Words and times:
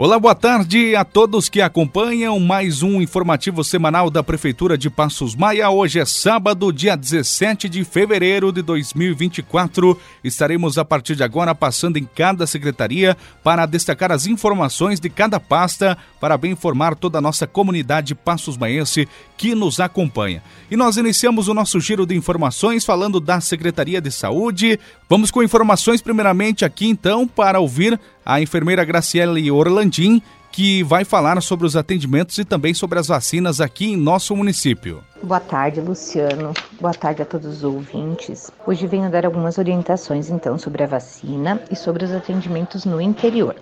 Olá, 0.00 0.16
boa 0.16 0.32
tarde 0.32 0.94
a 0.94 1.04
todos 1.04 1.48
que 1.48 1.60
acompanham 1.60 2.38
mais 2.38 2.84
um 2.84 3.02
informativo 3.02 3.64
semanal 3.64 4.08
da 4.08 4.22
Prefeitura 4.22 4.78
de 4.78 4.88
Passos 4.88 5.34
Maia. 5.34 5.68
Hoje 5.70 5.98
é 5.98 6.04
sábado, 6.04 6.72
dia 6.72 6.96
17 6.96 7.68
de 7.68 7.82
fevereiro 7.82 8.52
de 8.52 8.62
2024. 8.62 9.98
Estaremos 10.22 10.78
a 10.78 10.84
partir 10.84 11.16
de 11.16 11.24
agora 11.24 11.52
passando 11.52 11.96
em 11.96 12.04
cada 12.04 12.46
secretaria 12.46 13.16
para 13.42 13.66
destacar 13.66 14.12
as 14.12 14.24
informações 14.28 15.00
de 15.00 15.10
cada 15.10 15.40
pasta 15.40 15.98
para 16.20 16.38
bem 16.38 16.52
informar 16.52 16.94
toda 16.94 17.18
a 17.18 17.20
nossa 17.20 17.44
comunidade 17.44 18.14
Passos 18.14 18.56
Maiense 18.56 19.08
que 19.36 19.52
nos 19.52 19.80
acompanha. 19.80 20.44
E 20.70 20.76
nós 20.76 20.96
iniciamos 20.96 21.48
o 21.48 21.54
nosso 21.54 21.80
giro 21.80 22.06
de 22.06 22.14
informações 22.14 22.84
falando 22.84 23.18
da 23.18 23.40
Secretaria 23.40 24.00
de 24.00 24.12
Saúde. 24.12 24.78
Vamos 25.10 25.30
com 25.30 25.42
informações 25.42 26.02
primeiramente 26.02 26.66
aqui 26.66 26.86
então 26.86 27.26
para 27.26 27.58
ouvir 27.58 27.98
a 28.26 28.42
enfermeira 28.42 28.84
Graciele 28.84 29.50
Orlandim, 29.50 30.20
que 30.52 30.82
vai 30.82 31.02
falar 31.02 31.40
sobre 31.40 31.64
os 31.64 31.76
atendimentos 31.76 32.36
e 32.36 32.44
também 32.44 32.74
sobre 32.74 32.98
as 32.98 33.06
vacinas 33.06 33.58
aqui 33.58 33.86
em 33.86 33.96
nosso 33.96 34.36
município. 34.36 35.02
Boa 35.22 35.40
tarde, 35.40 35.80
Luciano. 35.80 36.52
Boa 36.78 36.92
tarde 36.92 37.22
a 37.22 37.24
todos 37.24 37.46
os 37.46 37.64
ouvintes. 37.64 38.50
Hoje 38.66 38.86
venho 38.86 39.10
dar 39.10 39.24
algumas 39.24 39.56
orientações 39.56 40.28
então 40.28 40.58
sobre 40.58 40.82
a 40.82 40.86
vacina 40.86 41.58
e 41.70 41.76
sobre 41.76 42.04
os 42.04 42.12
atendimentos 42.12 42.84
no 42.84 43.00
interior. 43.00 43.56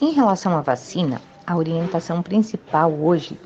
Em 0.00 0.12
relação 0.12 0.56
à 0.56 0.62
vacina, 0.62 1.20
a 1.46 1.58
orientação 1.58 2.22
principal 2.22 2.90
hoje 2.90 3.38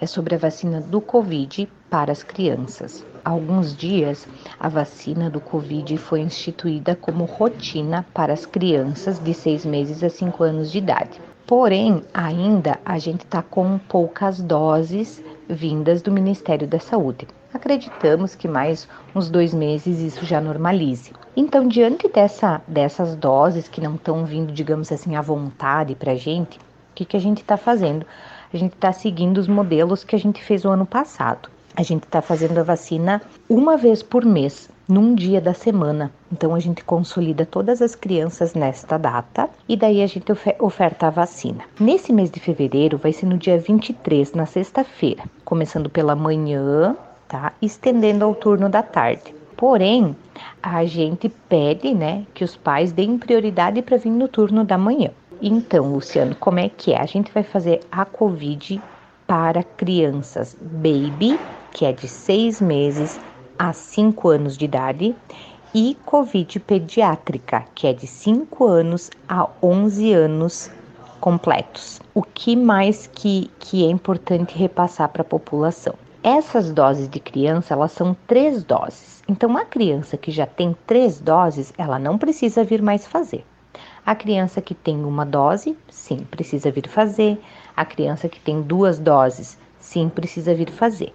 é 0.00 0.06
sobre 0.06 0.36
a 0.36 0.38
vacina 0.38 0.80
do 0.80 1.02
Covid 1.02 1.68
para 1.90 2.12
as 2.12 2.22
crianças. 2.22 3.04
Alguns 3.26 3.76
dias, 3.76 4.24
a 4.56 4.68
vacina 4.68 5.28
do 5.28 5.40
Covid 5.40 5.98
foi 5.98 6.20
instituída 6.20 6.94
como 6.94 7.24
rotina 7.24 8.06
para 8.14 8.32
as 8.32 8.46
crianças 8.46 9.18
de 9.18 9.34
seis 9.34 9.66
meses 9.66 10.04
a 10.04 10.08
cinco 10.08 10.44
anos 10.44 10.70
de 10.70 10.78
idade. 10.78 11.20
Porém, 11.44 12.04
ainda 12.14 12.78
a 12.84 13.00
gente 13.00 13.24
está 13.24 13.42
com 13.42 13.78
poucas 13.78 14.40
doses 14.40 15.20
vindas 15.48 16.02
do 16.02 16.12
Ministério 16.12 16.68
da 16.68 16.78
Saúde. 16.78 17.26
Acreditamos 17.52 18.36
que 18.36 18.46
mais 18.46 18.88
uns 19.12 19.28
dois 19.28 19.52
meses 19.52 19.98
isso 19.98 20.24
já 20.24 20.40
normalize. 20.40 21.10
Então, 21.36 21.66
diante 21.66 22.08
dessa, 22.08 22.62
dessas 22.68 23.16
doses 23.16 23.66
que 23.66 23.80
não 23.80 23.96
estão 23.96 24.24
vindo, 24.24 24.52
digamos 24.52 24.92
assim, 24.92 25.16
à 25.16 25.20
vontade 25.20 25.96
para 25.96 26.12
a 26.12 26.16
gente, 26.16 26.58
o 26.58 26.94
que, 26.94 27.04
que 27.04 27.16
a 27.16 27.20
gente 27.20 27.38
está 27.38 27.56
fazendo? 27.56 28.06
A 28.54 28.56
gente 28.56 28.74
está 28.74 28.92
seguindo 28.92 29.38
os 29.38 29.48
modelos 29.48 30.04
que 30.04 30.14
a 30.14 30.18
gente 30.18 30.40
fez 30.44 30.64
o 30.64 30.68
ano 30.68 30.86
passado. 30.86 31.55
A 31.76 31.82
gente 31.82 32.04
está 32.04 32.22
fazendo 32.22 32.58
a 32.58 32.62
vacina 32.62 33.20
uma 33.50 33.76
vez 33.76 34.02
por 34.02 34.24
mês, 34.24 34.70
num 34.88 35.14
dia 35.14 35.42
da 35.42 35.52
semana. 35.52 36.10
Então 36.32 36.54
a 36.54 36.58
gente 36.58 36.82
consolida 36.82 37.44
todas 37.44 37.82
as 37.82 37.94
crianças 37.94 38.54
nesta 38.54 38.96
data 38.96 39.50
e 39.68 39.76
daí 39.76 40.02
a 40.02 40.06
gente 40.06 40.32
oferta 40.58 41.08
a 41.08 41.10
vacina. 41.10 41.64
Nesse 41.78 42.14
mês 42.14 42.30
de 42.30 42.40
fevereiro 42.40 42.96
vai 42.96 43.12
ser 43.12 43.26
no 43.26 43.36
dia 43.36 43.58
23, 43.58 44.32
na 44.32 44.46
sexta-feira, 44.46 45.24
começando 45.44 45.90
pela 45.90 46.16
manhã, 46.16 46.96
tá? 47.28 47.52
Estendendo 47.60 48.24
ao 48.24 48.34
turno 48.34 48.70
da 48.70 48.82
tarde. 48.82 49.34
Porém, 49.54 50.16
a 50.62 50.84
gente 50.86 51.28
pede, 51.28 51.94
né, 51.94 52.24
que 52.32 52.44
os 52.44 52.56
pais 52.56 52.90
deem 52.90 53.18
prioridade 53.18 53.82
para 53.82 53.98
vir 53.98 54.10
no 54.10 54.28
turno 54.28 54.64
da 54.64 54.78
manhã. 54.78 55.10
Então, 55.42 55.92
Luciano, 55.92 56.34
como 56.36 56.58
é 56.58 56.70
que 56.70 56.94
é? 56.94 57.00
A 57.00 57.06
gente 57.06 57.30
vai 57.32 57.42
fazer 57.42 57.80
a 57.92 58.06
Covid 58.06 58.80
para 59.26 59.62
crianças 59.62 60.56
baby 60.60 61.38
que 61.76 61.84
é 61.84 61.92
de 61.92 62.08
seis 62.08 62.58
meses 62.58 63.20
a 63.58 63.70
cinco 63.70 64.30
anos 64.30 64.56
de 64.56 64.64
idade, 64.64 65.14
e 65.74 65.94
Covid 66.06 66.58
pediátrica, 66.60 67.66
que 67.74 67.86
é 67.86 67.92
de 67.92 68.06
5 68.06 68.64
anos 68.64 69.10
a 69.28 69.46
11 69.62 70.10
anos 70.14 70.70
completos. 71.20 72.00
O 72.14 72.22
que 72.22 72.56
mais 72.56 73.06
que, 73.06 73.50
que 73.58 73.84
é 73.84 73.90
importante 73.90 74.56
repassar 74.56 75.10
para 75.10 75.20
a 75.20 75.24
população? 75.26 75.92
Essas 76.22 76.72
doses 76.72 77.10
de 77.10 77.20
criança, 77.20 77.74
elas 77.74 77.92
são 77.92 78.16
três 78.26 78.64
doses. 78.64 79.22
Então, 79.28 79.54
a 79.54 79.66
criança 79.66 80.16
que 80.16 80.30
já 80.30 80.46
tem 80.46 80.74
três 80.86 81.20
doses, 81.20 81.74
ela 81.76 81.98
não 81.98 82.16
precisa 82.16 82.64
vir 82.64 82.80
mais 82.80 83.06
fazer. 83.06 83.44
A 84.06 84.14
criança 84.14 84.62
que 84.62 84.74
tem 84.74 85.04
uma 85.04 85.26
dose, 85.26 85.76
sim, 85.90 86.26
precisa 86.30 86.70
vir 86.70 86.88
fazer. 86.88 87.38
A 87.76 87.84
criança 87.84 88.30
que 88.30 88.40
tem 88.40 88.62
duas 88.62 88.98
doses, 88.98 89.58
sim, 89.78 90.08
precisa 90.08 90.54
vir 90.54 90.70
fazer 90.70 91.12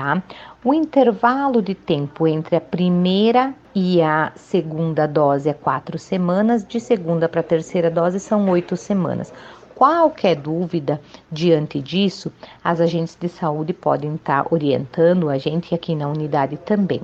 tá? 0.00 0.22
O 0.64 0.72
intervalo 0.72 1.60
de 1.60 1.74
tempo 1.74 2.26
entre 2.26 2.56
a 2.56 2.60
primeira 2.60 3.54
e 3.74 4.00
a 4.00 4.32
segunda 4.34 5.06
dose 5.06 5.48
é 5.48 5.52
quatro 5.52 5.98
semanas, 5.98 6.66
de 6.66 6.80
segunda 6.80 7.28
para 7.28 7.42
terceira 7.42 7.90
dose 7.90 8.18
são 8.18 8.48
oito 8.48 8.76
semanas. 8.76 9.32
Qualquer 9.74 10.36
dúvida 10.36 11.00
diante 11.30 11.80
disso, 11.80 12.32
as 12.64 12.80
agentes 12.80 13.16
de 13.18 13.28
saúde 13.28 13.72
podem 13.72 14.14
estar 14.14 14.46
orientando 14.50 15.28
a 15.28 15.38
gente 15.38 15.74
aqui 15.74 15.94
na 15.94 16.08
unidade 16.08 16.56
também. 16.56 17.02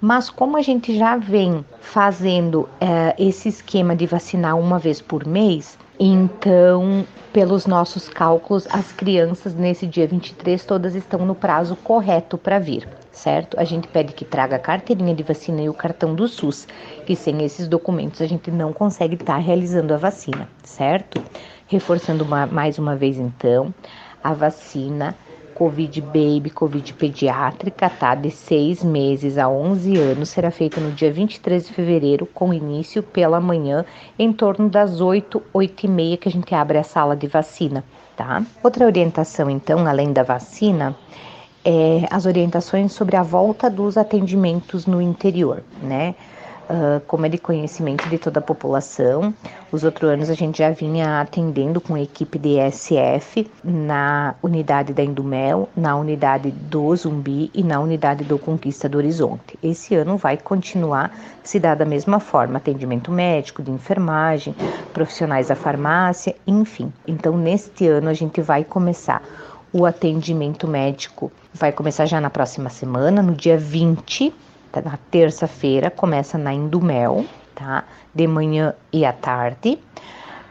Mas 0.00 0.30
como 0.30 0.56
a 0.56 0.62
gente 0.62 0.96
já 0.96 1.16
vem 1.16 1.64
fazendo 1.80 2.68
é, 2.80 3.14
esse 3.18 3.48
esquema 3.48 3.94
de 3.94 4.06
vacinar 4.06 4.58
uma 4.58 4.78
vez 4.78 5.00
por 5.00 5.26
mês, 5.26 5.78
então, 6.02 7.06
pelos 7.30 7.66
nossos 7.66 8.08
cálculos, 8.08 8.66
as 8.70 8.90
crianças 8.90 9.52
nesse 9.52 9.86
dia 9.86 10.06
23 10.06 10.64
todas 10.64 10.94
estão 10.94 11.26
no 11.26 11.34
prazo 11.34 11.76
correto 11.76 12.38
para 12.38 12.58
vir, 12.58 12.88
certo? 13.12 13.60
A 13.60 13.64
gente 13.64 13.86
pede 13.86 14.14
que 14.14 14.24
traga 14.24 14.56
a 14.56 14.58
carteirinha 14.58 15.14
de 15.14 15.22
vacina 15.22 15.60
e 15.60 15.68
o 15.68 15.74
cartão 15.74 16.14
do 16.14 16.26
SUS, 16.26 16.66
que 17.04 17.14
sem 17.14 17.44
esses 17.44 17.68
documentos 17.68 18.22
a 18.22 18.26
gente 18.26 18.50
não 18.50 18.72
consegue 18.72 19.14
estar 19.14 19.34
tá 19.34 19.38
realizando 19.38 19.92
a 19.92 19.98
vacina, 19.98 20.48
certo? 20.64 21.22
Reforçando 21.66 22.24
uma, 22.24 22.46
mais 22.46 22.78
uma 22.78 22.96
vez 22.96 23.18
então, 23.18 23.74
a 24.24 24.32
vacina 24.32 25.14
Covid 25.60 26.00
Baby, 26.00 26.48
Covid 26.48 26.94
Pediátrica, 26.94 27.90
tá? 27.90 28.14
De 28.14 28.30
6 28.30 28.82
meses 28.82 29.36
a 29.36 29.46
11 29.46 29.94
anos, 29.98 30.30
será 30.30 30.50
feita 30.50 30.80
no 30.80 30.90
dia 30.90 31.12
23 31.12 31.66
de 31.66 31.74
fevereiro, 31.74 32.24
com 32.24 32.54
início 32.54 33.02
pela 33.02 33.38
manhã, 33.42 33.84
em 34.18 34.32
torno 34.32 34.70
das 34.70 35.02
8, 35.02 35.42
8 35.52 35.84
e 35.84 35.88
meia, 35.88 36.16
que 36.16 36.30
a 36.30 36.32
gente 36.32 36.54
abre 36.54 36.78
a 36.78 36.82
sala 36.82 37.14
de 37.14 37.26
vacina, 37.26 37.84
tá? 38.16 38.42
Outra 38.64 38.86
orientação, 38.86 39.50
então, 39.50 39.86
além 39.86 40.14
da 40.14 40.22
vacina, 40.22 40.96
é 41.62 42.06
as 42.10 42.24
orientações 42.24 42.92
sobre 42.92 43.16
a 43.16 43.22
volta 43.22 43.68
dos 43.68 43.98
atendimentos 43.98 44.86
no 44.86 44.98
interior, 44.98 45.62
né? 45.82 46.14
Uh, 46.70 47.00
como 47.06 47.26
é 47.26 47.28
de 47.28 47.36
conhecimento 47.36 48.08
de 48.08 48.16
toda 48.16 48.38
a 48.38 48.42
população. 48.42 49.34
Os 49.72 49.82
outros 49.82 50.08
anos 50.08 50.30
a 50.30 50.34
gente 50.34 50.58
já 50.58 50.70
vinha 50.70 51.20
atendendo 51.20 51.80
com 51.80 51.96
equipe 51.98 52.38
de 52.38 52.58
ESF 52.58 53.50
na 53.62 54.34
unidade 54.42 54.92
da 54.92 55.02
Indumel, 55.02 55.68
na 55.76 55.96
unidade 55.96 56.50
do 56.50 56.94
Zumbi 56.94 57.50
e 57.52 57.62
na 57.62 57.80
unidade 57.80 58.24
do 58.24 58.38
Conquista 58.38 58.88
do 58.88 58.98
Horizonte. 58.98 59.58
Esse 59.62 59.94
ano 59.94 60.16
vai 60.16 60.36
continuar 60.36 61.12
se 61.42 61.58
dar 61.58 61.74
da 61.74 61.84
mesma 61.84 62.20
forma, 62.20 62.58
atendimento 62.58 63.10
médico, 63.10 63.62
de 63.62 63.70
enfermagem, 63.70 64.54
profissionais 64.92 65.48
da 65.48 65.56
farmácia, 65.56 66.34
enfim. 66.46 66.92
Então, 67.06 67.36
neste 67.36 67.86
ano 67.88 68.08
a 68.08 68.14
gente 68.14 68.40
vai 68.40 68.64
começar 68.64 69.22
o 69.72 69.86
atendimento 69.86 70.66
médico 70.66 71.30
vai 71.54 71.70
começar 71.70 72.04
já 72.04 72.20
na 72.20 72.28
próxima 72.28 72.68
semana, 72.68 73.22
no 73.22 73.34
dia 73.34 73.56
20 73.56 74.34
Tá? 74.72 74.80
na 74.80 74.98
terça-feira, 75.10 75.90
começa 75.90 76.38
na 76.38 76.54
Indumel, 76.54 77.24
tá? 77.54 77.84
De 78.14 78.26
manhã 78.26 78.74
e 78.92 79.04
à 79.04 79.12
tarde. 79.12 79.78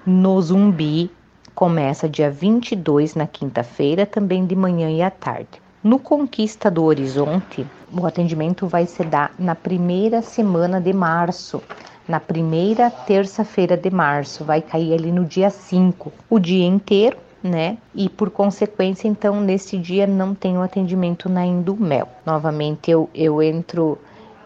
No 0.06 0.42
Zumbi, 0.42 1.10
começa 1.56 2.10
dia 2.10 2.30
22, 2.30 3.16
na 3.16 3.28
quinta-feira, 3.28 4.06
também 4.06 4.46
de 4.46 4.56
manhã 4.56 4.90
e 4.90 5.02
à 5.02 5.10
tarde. 5.10 5.62
No 5.82 6.00
Conquista 6.00 6.70
do 6.70 6.84
Horizonte, 6.84 7.66
o 7.92 8.06
atendimento 8.06 8.68
vai 8.68 8.86
se 8.86 9.04
dar 9.04 9.32
na 9.40 9.56
primeira 9.56 10.22
semana 10.22 10.82
de 10.82 10.92
março, 10.92 11.64
na 12.08 12.20
primeira 12.20 12.90
terça-feira 12.90 13.78
de 13.78 13.90
março, 13.90 14.44
vai 14.44 14.62
cair 14.62 14.94
ali 14.94 15.12
no 15.12 15.24
dia 15.24 15.50
5, 15.50 16.12
o 16.30 16.40
dia 16.40 16.66
inteiro, 16.66 17.18
né? 17.42 17.78
E 17.96 18.10
por 18.10 18.30
consequência, 18.30 19.08
então, 19.08 19.40
nesse 19.40 19.78
dia 19.78 20.06
não 20.06 20.36
tem 20.36 20.58
o 20.58 20.62
atendimento 20.62 21.30
na 21.30 21.46
Indumel. 21.46 22.10
Novamente, 22.26 22.92
eu, 22.92 23.10
eu 23.14 23.42
entro 23.42 23.98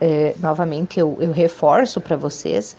é, 0.06 0.36
novamente 0.38 1.00
eu, 1.00 1.18
eu 1.22 1.32
reforço 1.32 2.02
para 2.02 2.18
vocês 2.18 2.76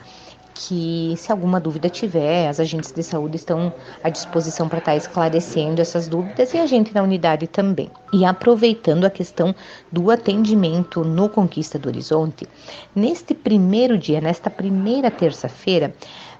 que 0.54 1.14
se 1.16 1.32
alguma 1.32 1.58
dúvida 1.58 1.88
tiver, 1.88 2.48
as 2.48 2.60
agentes 2.60 2.92
de 2.92 3.02
saúde 3.02 3.36
estão 3.36 3.72
à 4.02 4.10
disposição 4.10 4.68
para 4.68 4.78
estar 4.78 4.92
tá 4.92 4.96
esclarecendo 4.96 5.80
essas 5.80 6.06
dúvidas 6.06 6.52
e 6.52 6.58
a 6.58 6.66
gente 6.66 6.94
na 6.94 7.02
unidade 7.02 7.46
também. 7.46 7.90
E 8.12 8.26
aproveitando 8.26 9.06
a 9.06 9.10
questão 9.10 9.54
do 9.90 10.10
atendimento 10.10 11.02
no 11.02 11.30
Conquista 11.30 11.78
do 11.78 11.88
Horizonte, 11.88 12.46
neste 12.94 13.32
primeiro 13.32 13.96
dia, 13.96 14.20
nesta 14.20 14.50
primeira 14.50 15.10
terça-feira, 15.10 15.94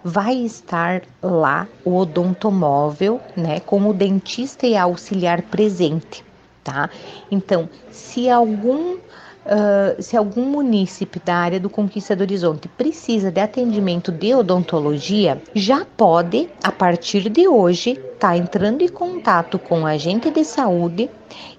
vai 0.05 0.35
estar 0.35 1.03
lá 1.23 1.67
o 1.83 1.97
odontomóvel, 1.97 3.23
né, 3.35 3.59
com 3.61 3.89
o 3.89 3.95
dentista 3.95 4.67
e 4.67 4.77
auxiliar 4.77 5.41
presente, 5.43 6.23
tá? 6.63 6.91
Então, 7.31 7.71
se 7.91 8.29
algum 8.29 8.99
Uh, 9.45 10.03
se 10.03 10.17
algum 10.17 10.47
munícipe 10.47 11.21
da 11.23 11.35
área 11.35 11.61
do 11.61 11.69
Conquista 11.69 12.17
do 12.17 12.23
Horizonte 12.23 12.67
precisa 12.67 13.31
de 13.31 13.41
atendimento 13.41 14.11
de 14.11 14.35
odontologia, 14.35 15.43
já 15.55 15.85
pode, 15.85 16.49
a 16.63 16.73
partir 16.73 17.29
de 17.29 17.47
hoje, 17.47 17.91
estar 17.91 18.29
tá 18.29 18.37
entrando 18.39 18.81
em 18.81 18.89
contato 18.89 19.59
com 19.59 19.83
o 19.83 19.87
agente 19.87 20.31
de 20.31 20.45
saúde 20.45 21.11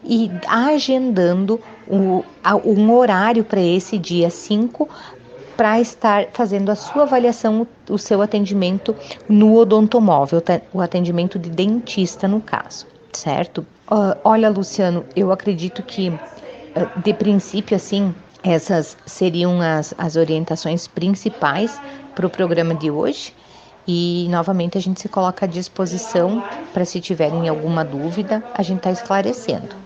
e 0.03 0.31
agendando 0.47 1.61
um, 1.87 2.23
um 2.65 2.91
horário 2.91 3.43
para 3.43 3.61
esse 3.61 3.99
dia 3.99 4.31
5 4.31 4.89
para 5.55 5.79
estar 5.79 6.27
fazendo 6.33 6.69
a 6.69 6.75
sua 6.75 7.03
avaliação, 7.03 7.67
o 7.88 7.97
seu 7.99 8.21
atendimento 8.21 8.95
no 9.29 9.55
odontomóvel, 9.55 10.41
o 10.73 10.81
atendimento 10.81 11.38
de 11.38 11.51
dentista 11.51 12.27
no 12.27 12.41
caso, 12.41 12.88
certo? 13.13 13.65
Uh, 13.89 14.17
olha, 14.23 14.49
Luciano, 14.49 15.05
eu 15.15 15.31
acredito 15.31 15.83
que 15.83 16.11
de 17.04 17.13
princípio, 17.13 17.75
assim, 17.75 18.13
essas 18.44 18.98
seriam 19.06 19.62
as, 19.62 19.94
as 19.98 20.16
orientações 20.16 20.88
principais 20.88 21.80
para 22.13 22.27
o 22.27 22.30
programa 22.30 22.75
de 22.75 22.92
hoje. 22.92 23.33
E 23.88 24.27
novamente 24.30 24.77
a 24.77 24.81
gente 24.81 25.00
se 25.00 25.07
coloca 25.07 25.45
à 25.45 25.48
disposição 25.48 26.44
para 26.74 26.86
se 26.86 27.00
tiverem 27.00 27.48
alguma 27.48 27.86
dúvida, 27.86 28.44
a 28.54 28.63
gente 28.63 28.77
está 28.77 28.92
esclarecendo. 28.92 29.84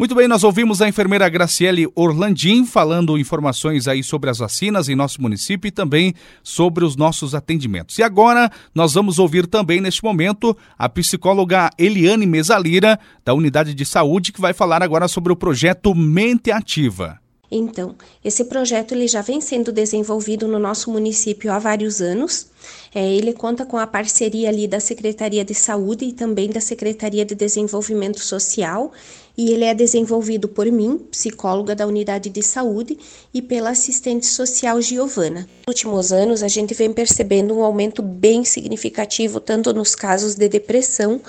Muito 0.00 0.14
bem, 0.14 0.26
nós 0.26 0.44
ouvimos 0.44 0.80
a 0.80 0.88
enfermeira 0.88 1.28
Graciele 1.28 1.86
Orlandim 1.94 2.64
falando 2.64 3.18
informações 3.18 3.86
aí 3.86 4.02
sobre 4.02 4.30
as 4.30 4.38
vacinas 4.38 4.88
em 4.88 4.96
nosso 4.96 5.20
município 5.20 5.68
e 5.68 5.70
também 5.70 6.14
sobre 6.42 6.86
os 6.86 6.96
nossos 6.96 7.34
atendimentos. 7.34 7.98
E 7.98 8.02
agora 8.02 8.50
nós 8.74 8.94
vamos 8.94 9.18
ouvir 9.18 9.46
também 9.46 9.78
neste 9.78 10.02
momento 10.02 10.56
a 10.78 10.88
psicóloga 10.88 11.68
Eliane 11.76 12.24
Mesalira, 12.24 12.98
da 13.22 13.34
Unidade 13.34 13.74
de 13.74 13.84
Saúde, 13.84 14.32
que 14.32 14.40
vai 14.40 14.54
falar 14.54 14.82
agora 14.82 15.06
sobre 15.06 15.34
o 15.34 15.36
projeto 15.36 15.94
Mente 15.94 16.50
Ativa. 16.50 17.20
Então, 17.50 17.96
esse 18.24 18.44
projeto 18.44 18.92
ele 18.92 19.08
já 19.08 19.22
vem 19.22 19.40
sendo 19.40 19.72
desenvolvido 19.72 20.46
no 20.46 20.58
nosso 20.58 20.88
município 20.90 21.52
há 21.52 21.58
vários 21.58 22.00
anos. 22.00 22.46
É, 22.94 23.12
ele 23.12 23.32
conta 23.32 23.66
com 23.66 23.76
a 23.76 23.88
parceria 23.88 24.48
ali 24.48 24.68
da 24.68 24.78
Secretaria 24.78 25.44
de 25.44 25.52
Saúde 25.52 26.04
e 26.04 26.12
também 26.12 26.48
da 26.48 26.60
Secretaria 26.60 27.24
de 27.24 27.34
Desenvolvimento 27.34 28.20
Social 28.20 28.92
e 29.36 29.52
ele 29.52 29.64
é 29.64 29.74
desenvolvido 29.74 30.48
por 30.48 30.66
mim, 30.66 30.98
psicóloga 31.10 31.74
da 31.74 31.86
unidade 31.86 32.28
de 32.28 32.42
saúde, 32.42 32.98
e 33.32 33.40
pela 33.40 33.70
assistente 33.70 34.26
social 34.26 34.80
Giovana. 34.80 35.48
Nos 35.66 35.74
últimos 35.74 36.12
anos, 36.12 36.42
a 36.42 36.48
gente 36.48 36.74
vem 36.74 36.92
percebendo 36.92 37.54
um 37.54 37.62
aumento 37.62 38.02
bem 38.02 38.44
significativo 38.44 39.40
tanto 39.40 39.72
nos 39.72 39.94
casos 39.94 40.34
de 40.34 40.48
depressão 40.48 41.20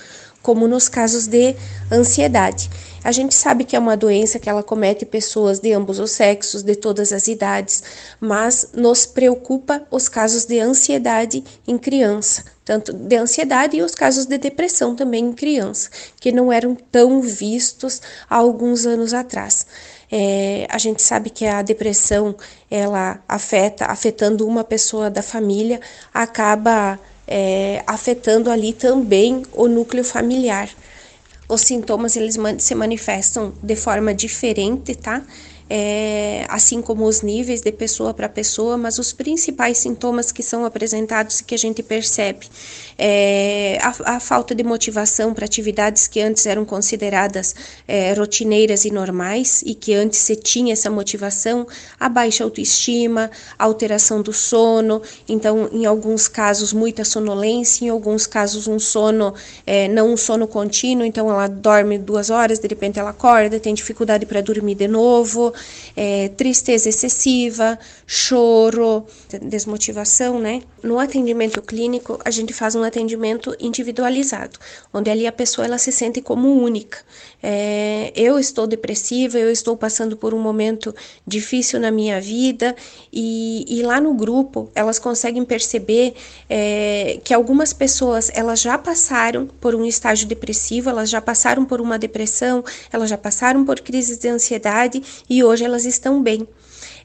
como 0.42 0.68
nos 0.68 0.90
casos 0.90 1.28
de 1.28 1.56
ansiedade. 1.92 2.70
A 3.04 3.12
gente 3.12 3.34
sabe 3.34 3.64
que 3.64 3.76
é 3.76 3.80
uma 3.80 3.98
doença 3.98 4.40
que 4.40 4.50
ela 4.50 4.64
comete 4.64 5.06
pessoas 5.06 5.60
de 5.60 5.72
ambos 5.74 6.00
os 6.00 6.12
sexos, 6.12 6.62
de 6.62 6.76
todas 6.76 7.12
as 7.12 7.28
idades, 7.28 7.84
mas 8.20 8.70
nos 8.74 9.06
preocupa 9.06 9.84
os 9.90 10.08
casos 10.08 10.46
de 10.46 10.60
ansiedade 10.60 11.44
em 11.68 11.78
criança, 11.78 12.44
tanto 12.72 12.94
de 12.94 13.18
ansiedade 13.18 13.76
e 13.76 13.82
os 13.82 13.94
casos 13.94 14.26
de 14.26 14.38
depressão 14.38 14.96
também 14.96 15.26
em 15.26 15.34
criança, 15.34 15.90
que 16.22 16.32
não 16.32 16.54
eram 16.54 16.74
tão 16.74 17.22
vistos 17.22 18.02
há 18.30 18.38
alguns 18.38 18.86
anos 18.86 19.14
atrás. 19.14 19.68
É, 20.10 20.66
a 20.70 20.78
gente 20.78 21.02
sabe 21.02 21.30
que 21.30 21.46
a 21.46 21.62
depressão 21.62 22.34
ela 22.70 23.20
afeta, 23.28 23.88
afetando 23.88 24.48
uma 24.48 24.64
pessoa 24.64 25.10
da 25.10 25.22
família, 25.22 25.82
acaba 26.14 26.98
é, 27.28 27.84
afetando 27.86 28.50
ali 28.50 28.72
também 28.72 29.44
o 29.52 29.68
núcleo 29.68 30.06
familiar. 30.06 30.70
Os 31.50 31.60
sintomas 31.60 32.16
eles 32.16 32.38
se 32.60 32.74
manifestam 32.74 33.54
de 33.62 33.76
forma 33.76 34.14
diferente, 34.14 34.96
tá? 34.96 35.22
É, 35.74 36.46
assim 36.50 36.82
como 36.82 37.06
os 37.06 37.22
níveis 37.22 37.62
de 37.62 37.72
pessoa 37.72 38.14
para 38.14 38.28
pessoa, 38.28 38.76
mas 38.76 39.00
os 39.00 39.14
principais 39.14 39.78
sintomas 39.78 40.30
que 40.30 40.44
são 40.44 40.66
apresentados 40.66 41.40
e 41.40 41.46
que 41.46 41.56
a 41.56 41.58
gente 41.58 41.82
percebe 41.82 42.48
é 42.98 43.78
a, 43.82 44.16
a 44.18 44.20
falta 44.20 44.54
de 44.54 44.66
motivação 44.66 45.34
para 45.34 45.46
atividades 45.46 46.10
que 46.10 46.20
antes 46.20 46.46
eram 46.46 46.66
consideradas 46.66 47.56
é, 47.88 48.14
rotineiras 48.14 48.84
e 48.84 48.92
normais 48.92 49.64
e 49.66 49.74
que 49.74 49.94
antes 49.94 50.20
se 50.20 50.36
tinha 50.36 50.74
essa 50.74 50.90
motivação, 50.90 51.66
a 51.98 52.10
baixa 52.10 52.44
autoestima, 52.44 53.32
a 53.58 53.64
alteração 53.64 54.22
do 54.22 54.34
sono, 54.34 55.02
então 55.28 55.70
em 55.72 55.86
alguns 55.86 56.28
casos 56.28 56.74
muita 56.74 57.06
sonolência, 57.06 57.86
em 57.86 57.90
alguns 57.90 58.28
casos 58.28 58.68
um 58.68 58.78
sono, 58.78 59.34
é, 59.66 59.88
não 59.88 60.12
um 60.12 60.18
sono 60.18 60.50
contínuo, 60.50 61.06
então 61.06 61.30
ela 61.30 61.48
dorme 61.48 61.98
duas 61.98 62.30
horas, 62.30 62.60
de 62.60 62.68
repente 62.68 63.00
ela 63.00 63.12
acorda, 63.12 63.58
tem 63.58 63.74
dificuldade 63.74 64.26
para 64.26 64.42
dormir 64.42 64.76
de 64.76 64.90
novo, 64.90 65.54
é, 65.96 66.30
tristeza 66.30 66.90
excessiva, 66.90 67.78
choro, 68.06 69.06
desmotivação, 69.42 70.40
né? 70.40 70.62
No 70.84 71.00
atendimento 71.00 71.62
clínico, 71.62 72.20
a 72.26 72.32
gente 72.32 72.54
faz 72.54 72.76
um 72.76 72.84
atendimento 72.84 73.56
individualizado, 73.60 74.60
onde 74.94 75.10
ali 75.10 75.28
a 75.28 75.32
pessoa 75.32 75.66
ela 75.66 75.78
se 75.78 75.92
sente 75.92 76.22
como 76.22 76.62
única. 76.62 77.00
É, 77.44 78.12
eu 78.16 78.38
estou 78.38 78.68
depressiva, 78.68 79.38
eu 79.38 79.52
estou 79.52 79.76
passando 79.76 80.16
por 80.16 80.34
um 80.34 80.40
momento 80.40 80.94
difícil 81.26 81.80
na 81.80 81.90
minha 81.90 82.22
vida 82.22 82.76
e, 83.12 83.66
e 83.68 83.82
lá 83.82 84.00
no 84.00 84.14
grupo 84.14 84.70
elas 84.76 85.00
conseguem 85.00 85.44
perceber 85.44 86.14
é, 86.48 87.20
que 87.24 87.34
algumas 87.34 87.74
pessoas 87.74 88.30
elas 88.34 88.62
já 88.62 88.78
passaram 88.78 89.48
por 89.60 89.74
um 89.74 89.86
estágio 89.86 90.28
depressivo, 90.28 90.90
elas 90.90 91.10
já 91.10 91.20
passaram 91.20 91.66
por 91.66 91.82
uma 91.82 91.98
depressão, 91.98 92.64
elas 92.92 93.10
já 93.10 93.18
passaram 93.18 93.66
por 93.66 93.80
crises 93.80 94.18
de 94.18 94.30
ansiedade 94.30 95.02
e 95.30 95.44
hoje 95.44 95.51
elas 95.60 95.86
estão 95.86 96.22
bem 96.22 96.48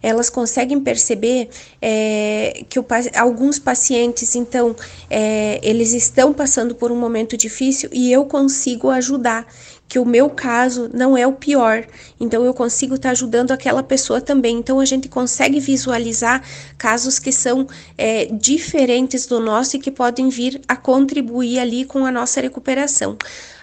elas 0.02 0.30
conseguem 0.30 0.80
perceber 0.80 1.48
é, 1.80 2.64
que 2.68 2.78
o, 2.78 2.86
alguns 3.16 3.58
pacientes, 3.58 4.34
então, 4.34 4.74
é, 5.10 5.58
eles 5.62 5.92
estão 5.92 6.32
passando 6.32 6.74
por 6.74 6.92
um 6.92 6.96
momento 6.96 7.36
difícil 7.36 7.88
e 7.92 8.12
eu 8.12 8.24
consigo 8.24 8.90
ajudar 8.90 9.46
que 9.88 10.00
o 10.00 10.04
meu 10.04 10.28
caso 10.28 10.90
não 10.92 11.16
é 11.16 11.24
o 11.26 11.32
pior, 11.32 11.86
então 12.18 12.44
eu 12.44 12.52
consigo 12.52 12.96
estar 12.96 13.10
tá 13.10 13.12
ajudando 13.12 13.52
aquela 13.52 13.84
pessoa 13.84 14.20
também. 14.20 14.56
Então 14.58 14.80
a 14.80 14.84
gente 14.84 15.08
consegue 15.08 15.60
visualizar 15.60 16.42
casos 16.76 17.20
que 17.20 17.30
são 17.30 17.68
é, 17.96 18.26
diferentes 18.26 19.26
do 19.26 19.38
nosso 19.38 19.76
e 19.76 19.78
que 19.78 19.90
podem 19.90 20.28
vir 20.28 20.60
a 20.66 20.74
contribuir 20.74 21.60
ali 21.60 21.84
com 21.84 22.04
a 22.04 22.10
nossa 22.10 22.40
recuperação. 22.40 23.16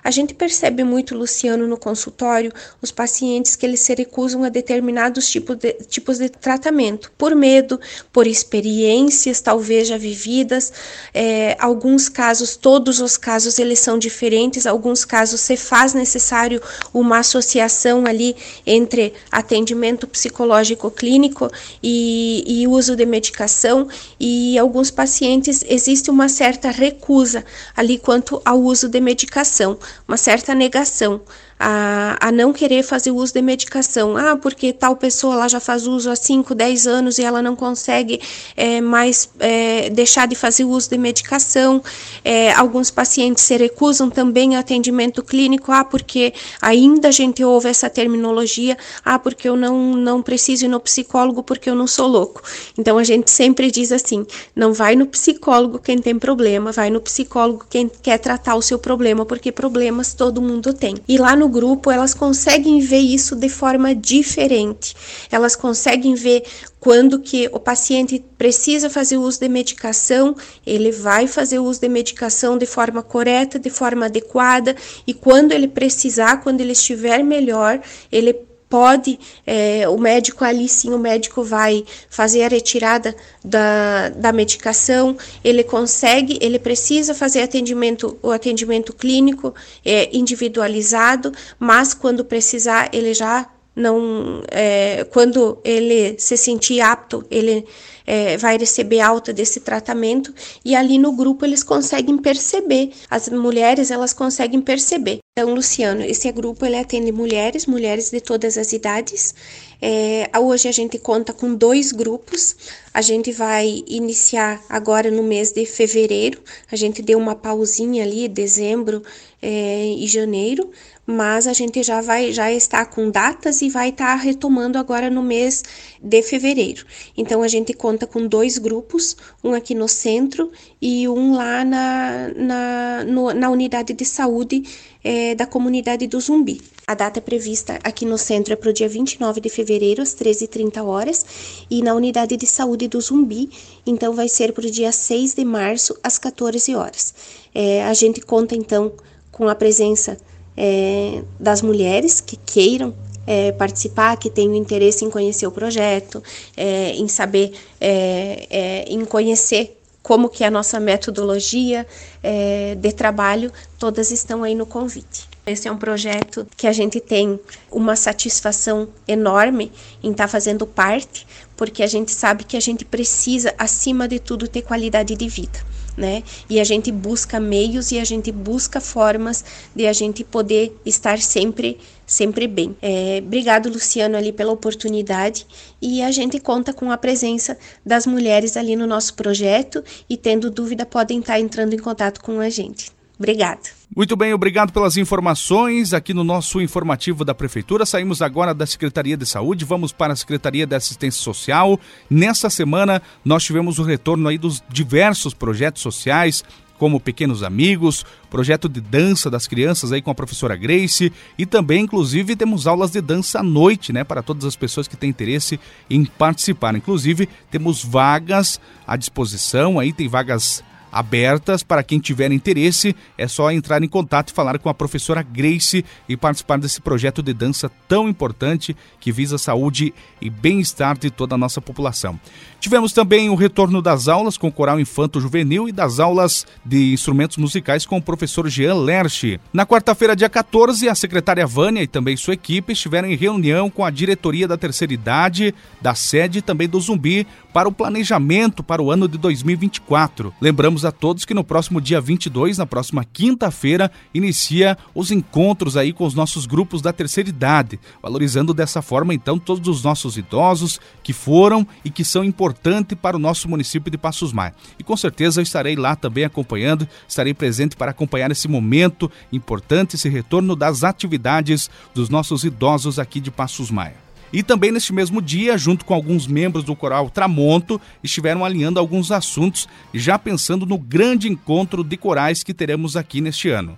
A 0.04 0.12
gente 0.12 0.34
percebe 0.34 0.84
muito, 0.84 1.16
Luciano, 1.16 1.66
no 1.66 1.78
consultório, 1.78 2.52
os 2.82 2.92
pacientes 2.92 3.56
que 3.56 3.66
eles 3.66 3.80
se 3.80 3.96
recusam 3.96 4.44
a 4.44 4.50
determinados 4.50 5.30
tipos 5.30 5.56
de, 5.56 5.74
tipos 5.88 6.18
de 6.18 6.28
tratamento, 6.28 7.12
por 7.18 7.34
medo, 7.36 7.80
por 8.12 8.28
experiências 8.28 9.40
talvez 9.40 9.88
já 9.88 9.98
vividas. 9.98 10.74
É, 11.14 11.56
alguns 11.58 12.10
casos, 12.10 12.58
todos 12.58 13.00
os 13.00 13.16
casos, 13.16 13.58
eles 13.60 13.80
são 13.80 13.98
diferentes. 13.98 14.68
Alguns 14.68 15.06
casos 15.06 15.40
se 15.40 15.56
faz 15.56 15.94
necessário 15.94 16.62
uma 16.94 17.20
associação 17.20 18.06
ali 18.06 18.36
entre 18.66 19.13
atendimento 19.32 20.06
psicológico 20.06 20.92
clínico 20.92 21.50
e, 21.82 22.44
e 22.46 22.68
uso 22.68 22.96
de 22.96 23.06
medicação. 23.06 23.88
E 24.20 24.58
alguns 24.58 24.92
pacientes 24.92 25.63
existe 25.68 26.10
uma 26.10 26.27
certa 26.27 26.72
recusa 26.72 27.46
ali 27.75 27.98
quanto 27.98 28.42
ao 28.44 28.60
uso 28.60 28.89
de 28.89 29.00
medicação 29.00 29.77
uma 30.08 30.18
certa 30.18 30.54
negação 30.54 31.22
a, 31.60 32.17
a 32.19 32.31
não 32.31 32.51
querer 32.51 32.83
fazer 32.83 33.12
uso 33.12 33.33
de 33.33 33.41
medicação. 33.41 34.17
Ah, 34.17 34.36
porque 34.36 34.74
tal 34.74 34.95
pessoa 34.95 35.36
lá 35.36 35.48
já 35.48 35.60
faz 35.60 35.88
uso 35.88 36.10
há 36.10 36.15
5, 36.15 36.53
10 36.53 36.88
anos 36.88 37.19
e 37.19 37.24
ela 37.24 37.41
não 37.41 37.55
consegue 37.55 38.19
é, 38.55 38.81
mais 38.81 39.29
é, 39.39 39.89
deixar 39.89 40.27
de 40.27 40.36
fazer 40.36 40.65
uso 40.65 40.89
de 40.89 40.98
medicação. 40.98 41.81
É, 42.24 42.51
alguns 42.53 42.89
pacientes 42.91 43.43
se 43.43 43.55
recusam 43.57 44.10
também 44.10 44.55
a 44.55 44.60
atendimento 44.60 45.22
clínico, 45.22 45.72
ah, 45.72 45.83
porque 45.83 46.33
ainda 46.62 47.10
a 47.10 47.12
gente 47.12 47.43
ouve 47.43 47.69
essa 47.69 47.89
terminologia, 47.89 48.77
ah, 49.05 49.19
porque 49.19 49.48
eu 49.48 49.55
não, 49.55 49.93
não 49.93 50.22
preciso 50.22 50.65
ir 50.65 50.67
no 50.67 50.79
psicólogo 50.79 51.43
porque 51.43 51.69
eu 51.69 51.75
não 51.75 51.86
sou 51.86 52.07
louco. 52.07 52.41
Então 52.77 52.98
a 52.98 53.03
gente 53.03 53.29
sempre 53.29 53.69
diz 53.69 53.91
assim: 53.91 54.25
não 54.55 54.74
vai 54.74 54.95
no 54.95 55.05
psicólogo 55.05 55.79
quem 55.79 56.00
tem 56.00 56.17
problema, 56.17 56.72
vai 56.72 56.89
no 56.89 57.00
psicólogo 57.01 57.65
quem 57.69 57.89
quer 57.89 58.17
tratar 58.17 58.55
o 58.55 58.62
seu 58.62 58.79
problema, 58.79 59.25
porque 59.25 59.51
problemas 59.51 60.13
todo 60.13 60.41
mundo 60.41 60.74
tem. 60.74 60.95
E 61.07 61.17
lá 61.17 61.36
no 61.36 61.43
grupo, 61.50 61.92
elas 61.92 62.14
conseguem 62.14 62.80
ver 62.80 63.00
isso 63.00 63.36
de 63.36 63.50
forma 63.50 63.94
diferente. 63.94 64.96
Elas 65.32 65.56
conseguem 65.56 66.16
ver 66.16 66.44
quando 66.80 67.20
que 67.20 67.50
o 67.54 67.60
paciente 67.60 68.24
precisa 68.38 68.90
fazer 68.90 69.18
uso 69.18 69.40
de 69.40 69.48
medicação, 69.48 70.36
ele 70.66 70.92
vai 70.92 71.28
fazer 71.28 71.60
uso 71.60 71.80
de 71.80 71.88
medicação 71.88 72.58
de 72.58 72.66
forma 72.66 73.02
correta, 73.02 73.58
de 73.58 73.70
forma 73.70 74.08
adequada, 74.08 74.76
e 75.08 75.14
quando 75.14 75.54
ele 75.54 75.68
precisar, 75.68 76.38
quando 76.44 76.62
ele 76.62 76.74
estiver 76.74 77.24
melhor, 77.24 77.80
ele 78.12 78.36
pode, 78.74 79.20
é, 79.46 79.88
o 79.88 80.00
médico 80.00 80.44
ali 80.44 80.68
sim, 80.68 80.96
o 80.96 80.98
médico 80.98 81.44
vai 81.44 81.86
fazer 82.10 82.42
a 82.42 82.48
retirada 82.48 83.15
da, 83.46 84.10
da 84.10 84.34
medicação, 84.34 85.15
ele 85.44 85.63
consegue, 85.63 86.39
ele 86.42 86.58
precisa 86.58 87.13
fazer 87.13 87.44
atendimento, 87.44 88.18
o 88.24 88.32
atendimento 88.32 88.92
clínico 88.92 89.53
é, 89.86 90.10
individualizado, 90.12 91.32
mas 91.60 91.94
quando 91.94 92.25
precisar, 92.25 92.89
ele 92.92 93.13
já 93.13 93.48
não 93.75 94.42
é, 94.50 95.06
quando 95.12 95.60
ele 95.63 96.15
se 96.18 96.36
sentir 96.36 96.82
apto, 96.82 97.24
ele 97.30 97.68
é, 98.05 98.38
vai 98.38 98.57
receber 98.57 99.00
alta 99.00 99.33
desse 99.33 99.60
tratamento 99.60 100.33
e 100.63 100.75
ali 100.75 100.98
no 100.98 101.12
grupo 101.12 101.45
eles 101.45 101.63
conseguem 101.63 102.17
perceber, 102.17 102.91
as 103.10 103.29
mulheres 103.29 103.91
elas 103.91 104.13
conseguem 104.13 104.62
perceber. 104.62 105.19
Então, 105.36 105.53
Luciano, 105.53 106.03
esse 106.03 106.31
grupo 106.31 106.63
ele 106.63 106.77
atende 106.77 107.12
mulheres, 107.12 107.65
mulheres 107.65 108.12
de 108.12 108.22
todas 108.22 108.55
as 108.55 108.72
idades. 108.72 109.33
É, 109.81 110.29
hoje 110.39 110.67
a 110.67 110.72
gente 110.72 111.00
conta 111.00 111.33
com 111.33 111.55
dois 111.55 111.91
grupos. 111.91 112.55
A 112.93 113.01
gente 113.01 113.31
vai 113.31 113.83
iniciar 113.88 114.63
agora 114.69 115.10
no 115.10 115.24
mês 115.24 115.51
de 115.51 115.65
fevereiro. 115.65 116.39
A 116.72 116.75
gente 116.75 117.01
deu 117.01 117.17
uma 117.17 117.36
pausinha 117.36 118.03
ali, 118.03 118.27
dezembro 118.27 119.01
é, 119.41 119.88
e 119.98 120.05
janeiro 120.05 120.69
mas 121.05 121.48
a 121.48 121.53
gente 121.53 121.83
já 121.83 122.01
vai 122.01 122.31
já 122.31 122.51
está 122.51 122.86
com 122.86 123.10
datas 123.12 123.62
e 123.62 123.69
vai 123.69 123.89
estar 123.89 124.17
tá 124.17 124.24
retomando 124.24 124.77
agora 124.77 125.10
no 125.10 125.22
mês 125.22 125.63
de 126.01 126.22
fevereiro. 126.22 126.86
Então 127.17 127.41
a 127.41 127.48
gente 127.48 127.74
conta 127.94 128.08
com 128.08 128.26
dois 128.26 128.58
grupos, 128.58 129.16
um 129.44 129.54
aqui 129.54 129.76
no 129.76 129.88
centro 129.88 130.52
e 130.82 131.08
um 131.08 131.36
lá 131.36 131.64
na, 131.64 132.30
na, 132.36 133.04
no, 133.06 133.34
na 133.34 133.50
unidade 133.50 133.94
de 133.94 134.04
saúde 134.04 134.64
é, 135.04 135.36
da 135.36 135.46
comunidade 135.46 136.08
do 136.08 136.20
Zumbi. 136.20 136.60
A 136.88 136.96
data 136.96 137.22
prevista 137.22 137.80
aqui 137.84 138.04
no 138.04 138.18
centro 138.18 138.54
é 138.54 138.56
para 138.56 138.72
o 138.72 138.74
dia 138.74 138.90
29 138.90 139.40
de 139.40 139.48
fevereiro, 139.48 140.02
às 140.02 140.16
13h30 140.16 140.84
horas, 140.84 141.26
e 141.70 141.84
na 141.84 141.94
unidade 141.94 142.36
de 142.36 142.48
saúde 142.48 142.88
do 142.88 143.00
Zumbi, 143.00 143.50
então 143.86 144.14
vai 144.14 144.28
ser 144.28 144.52
para 144.54 144.66
o 144.66 144.72
dia 144.72 144.92
6 144.92 145.36
de 145.36 145.46
março, 145.46 145.96
às 146.04 146.18
14 146.18 146.76
horas. 146.76 147.14
É, 147.54 147.84
a 147.84 147.94
gente 147.94 148.22
conta 148.22 148.56
então 148.56 148.92
com 149.32 149.48
a 149.48 149.56
presença 149.56 150.18
é, 150.58 151.22
das 151.40 151.62
mulheres 151.62 152.20
que 152.20 152.38
queiram 152.38 152.94
é, 153.25 153.51
participar, 153.51 154.18
que 154.18 154.30
tenham 154.30 154.56
interesse 154.56 155.06
em 155.06 155.10
conhecer 155.10 155.48
o 155.48 155.51
projeto, 155.51 156.22
é, 156.56 156.92
em 156.92 157.08
saber, 157.08 157.53
é, 157.80 158.48
é, 158.50 158.86
em 158.88 159.03
conhecer 159.06 159.80
como 160.01 160.27
que 160.27 160.44
é 160.44 160.48
a 160.48 160.51
nossa 160.51 160.80
metodologia 160.80 161.88
é, 162.22 162.75
de 162.75 162.92
trabalho, 162.92 163.51
todas 163.80 164.12
estão 164.12 164.44
aí 164.44 164.53
no 164.53 164.65
convite. 164.65 165.30
Esse 165.46 165.68
é 165.68 165.72
um 165.72 165.77
projeto 165.77 166.48
que 166.56 166.68
a 166.68 166.72
gente 166.72 167.00
tem 167.00 167.39
uma 167.72 167.96
satisfação 167.96 168.88
enorme 169.08 169.72
em 170.01 170.12
estar 170.12 170.25
tá 170.25 170.27
fazendo 170.27 170.65
parte, 170.65 171.25
porque 171.56 171.84
a 171.84 171.88
gente 171.88 172.12
sabe 172.12 172.44
que 172.44 172.58
a 172.58 172.60
gente 172.60 172.86
precisa, 172.86 173.53
acima 173.58 174.08
de 174.08 174.20
tudo, 174.20 174.48
ter 174.48 174.62
qualidade 174.62 175.15
de 175.15 175.27
vida 175.27 175.73
né? 175.98 176.24
E 176.50 176.60
a 176.60 176.64
gente 176.64 176.92
busca 176.92 177.40
meios 177.40 177.92
e 177.92 178.00
a 178.00 178.04
gente 178.04 178.32
busca 178.32 178.80
formas 178.80 179.44
de 179.76 179.88
a 179.88 179.94
gente 179.94 180.24
poder 180.24 180.76
estar 180.86 181.20
sempre 181.20 181.78
sempre 182.06 182.48
bem. 182.48 182.76
É, 182.82 183.22
obrigado, 183.24 183.70
Luciano, 183.70 184.18
ali 184.18 184.32
pela 184.32 184.52
oportunidade 184.52 185.48
e 185.82 186.02
a 186.02 186.12
gente 186.12 186.40
conta 186.40 186.74
com 186.74 186.92
a 186.92 186.98
presença 186.98 187.58
das 187.86 188.06
mulheres 188.06 188.58
ali 188.58 188.76
no 188.76 188.86
nosso 188.86 189.14
projeto 189.14 189.84
e 190.10 190.18
tendo 190.18 190.52
dúvida 190.52 190.86
podem 190.86 191.20
estar 191.20 191.40
entrando 191.40 191.74
em 191.74 191.80
contato 191.80 192.22
com 192.22 192.40
a 192.40 192.50
gente. 192.50 192.92
Obrigada. 193.17 193.62
Muito 193.96 194.15
bem, 194.15 194.34
obrigado 194.34 194.74
pelas 194.74 194.98
informações 194.98 195.93
aqui 195.93 196.15
no 196.15 196.24
nosso 196.24 196.60
informativo 196.60 197.24
da 197.24 197.36
Prefeitura. 197.36 197.86
Saímos 197.86 198.24
agora 198.24 198.53
da 198.53 198.65
Secretaria 198.65 199.15
de 199.15 199.25
Saúde, 199.25 199.65
vamos 199.65 199.91
para 199.91 200.13
a 200.13 200.15
Secretaria 200.15 200.65
de 200.65 200.75
Assistência 200.75 201.22
Social. 201.22 201.79
Nessa 202.10 202.50
semana, 202.50 203.01
nós 203.24 203.43
tivemos 203.43 203.77
o 203.77 203.84
retorno 203.84 204.27
aí 204.27 204.38
dos 204.38 204.63
diversos 204.67 205.34
projetos 205.34 205.84
sociais, 205.84 206.43
como 206.79 207.00
Pequenos 207.00 207.43
Amigos, 207.43 208.03
projeto 208.32 208.67
de 208.67 208.82
dança 208.82 209.29
das 209.29 209.46
crianças 209.46 209.91
aí 209.91 210.01
com 210.01 210.10
a 210.10 210.15
professora 210.15 210.55
Grace 210.55 211.13
e 211.38 211.46
também, 211.46 211.84
inclusive, 211.84 212.36
temos 212.36 212.65
aulas 212.65 212.91
de 212.91 213.00
dança 213.00 213.39
à 213.39 213.43
noite, 213.43 213.93
né, 213.93 214.03
para 214.03 214.24
todas 214.24 214.43
as 214.43 214.55
pessoas 214.55 214.88
que 214.88 214.98
têm 214.98 215.12
interesse 215.12 215.60
em 215.88 216.03
participar. 216.03 216.75
Inclusive, 216.75 217.29
temos 217.51 217.86
vagas 217.86 218.60
à 218.88 218.98
disposição 218.98 219.79
aí, 219.79 219.93
tem 219.93 220.08
vagas 220.08 220.63
abertas 220.94 221.64
para 221.64 221.84
quem 221.84 222.00
tiver 222.00 222.32
interesse. 222.32 222.96
É 223.18 223.28
só 223.28 223.52
entrar 223.52 223.84
em 223.84 223.88
contato 223.88 224.30
e 224.30 224.34
falar 224.34 224.60
com 224.60 224.70
a 224.70 224.74
professora 224.74 225.24
Grace 225.24 225.84
e 226.08 226.16
participar 226.16 226.60
desse 226.60 226.80
projeto 226.80 227.24
de 227.24 227.34
dança 227.34 227.70
tão 227.88 228.08
importante 228.08 228.78
que 229.00 229.12
visa 229.12 229.36
a 229.36 229.40
saúde 229.40 229.94
e 230.22 230.30
bem-estar 230.30 230.98
de 230.98 231.10
toda 231.10 231.36
a 231.36 231.38
nossa 231.38 231.60
população. 231.60 232.20
Tivemos 232.60 232.94
também 232.94 233.30
o 233.30 233.36
retorno 233.36 233.82
das 233.82 234.08
aulas 234.08 234.38
com 234.38 234.48
o 234.48 234.52
Coral 234.52 234.80
Infanto 234.80 235.20
Juvenil 235.20 235.68
e 235.68 235.72
das 235.72 236.00
aulas 236.00 236.46
de 236.64 236.94
instrumentos 236.94 237.36
musicais 237.36 237.86
com 237.86 237.98
o 237.98 238.02
professor 238.02 238.48
Jean 238.48 238.76
Lerche. 238.76 239.38
Na 239.52 239.66
quarta-feira, 239.66 240.16
dia 240.16 240.30
14, 240.30 240.88
a 240.88 240.96
secretária 240.96 241.46
Vânia 241.46 241.84
e 241.84 241.88
também 241.88 242.16
sua 242.16 242.36
equipe 242.36 242.72
estiveram 242.72 243.10
em 243.10 243.18
reunião 243.18 243.70
com 243.70 243.84
a 243.84 243.90
diretoria 243.90 244.48
da 244.48 244.56
terceira 244.56 244.94
idade, 244.94 245.54
da 245.82 245.94
sede 245.94 246.40
e 246.40 246.42
também 246.42 246.70
do 246.70 246.80
Zumbi 246.80 247.28
para 247.52 247.68
o 247.68 247.72
planejamento 247.72 248.64
para 248.64 248.82
o 248.82 248.90
ano 248.90 249.08
de 249.08 249.18
2024. 249.18 250.34
Lembramos 250.40 250.83
a 250.86 250.92
todos 250.92 251.25
que 251.25 251.34
no 251.34 251.44
próximo 251.44 251.82
dia 251.82 252.00
22, 252.00 252.58
na 252.58 252.66
próxima 252.66 253.04
quinta-feira, 253.04 253.92
inicia 254.13 254.78
os 254.94 255.12
encontros 255.12 255.75
aí 255.75 255.92
com 255.92 256.06
os 256.06 256.13
nossos 256.13 256.46
grupos 256.46 256.82
da 256.82 256.94
terceira 256.94 257.30
idade, 257.30 257.80
valorizando 258.02 258.54
dessa 258.54 258.82
forma 258.82 259.13
então 259.13 259.38
todos 259.40 259.68
os 259.68 259.84
nossos 259.84 260.18
idosos 260.18 260.80
que 261.02 261.13
foram 261.13 261.68
e 261.84 261.90
que 261.90 262.06
são 262.06 262.24
importantes 262.24 262.44
importante 262.54 262.96
para 262.96 263.18
o 263.18 263.20
nosso 263.20 263.50
município 263.50 263.90
de 263.90 263.98
Passos 263.98 264.34
Maia. 264.34 264.54
E 264.78 264.84
com 264.84 264.96
certeza 264.96 265.40
eu 265.40 265.44
estarei 265.44 265.75
lá 265.75 265.96
também 265.96 266.24
acompanhando, 266.24 266.88
estarei 267.08 267.34
presente 267.34 267.75
para 267.75 267.92
acompanhar 267.92 268.32
esse 268.32 268.48
momento 268.48 269.10
importante, 269.32 269.96
esse 269.96 270.10
retorno 270.10 270.56
das 270.56 270.84
atividades 270.84 271.70
dos 271.94 272.10
nossos 272.10 272.44
idosos 272.44 273.00
aqui 273.00 273.20
de 273.20 273.32
Passos 273.32 273.72
Maia. 273.72 274.02
E 274.34 274.42
também 274.42 274.72
neste 274.72 274.92
mesmo 274.92 275.22
dia, 275.22 275.56
junto 275.60 275.86
com 275.86 275.94
alguns 275.94 276.25
membros 276.25 276.63
do 276.63 276.75
coral 276.75 277.08
Tramonto, 277.08 277.80
estiveram 278.04 278.44
alinhando 278.44 278.80
alguns 278.80 279.12
assuntos, 279.12 279.70
já 279.94 280.18
pensando 280.18 280.66
no 280.66 280.80
grande 280.80 281.30
encontro 281.30 281.84
de 281.84 281.96
corais 281.96 282.44
que 282.44 282.52
teremos 282.52 282.98
aqui 282.98 283.22
neste 283.22 283.50
ano. 283.50 283.78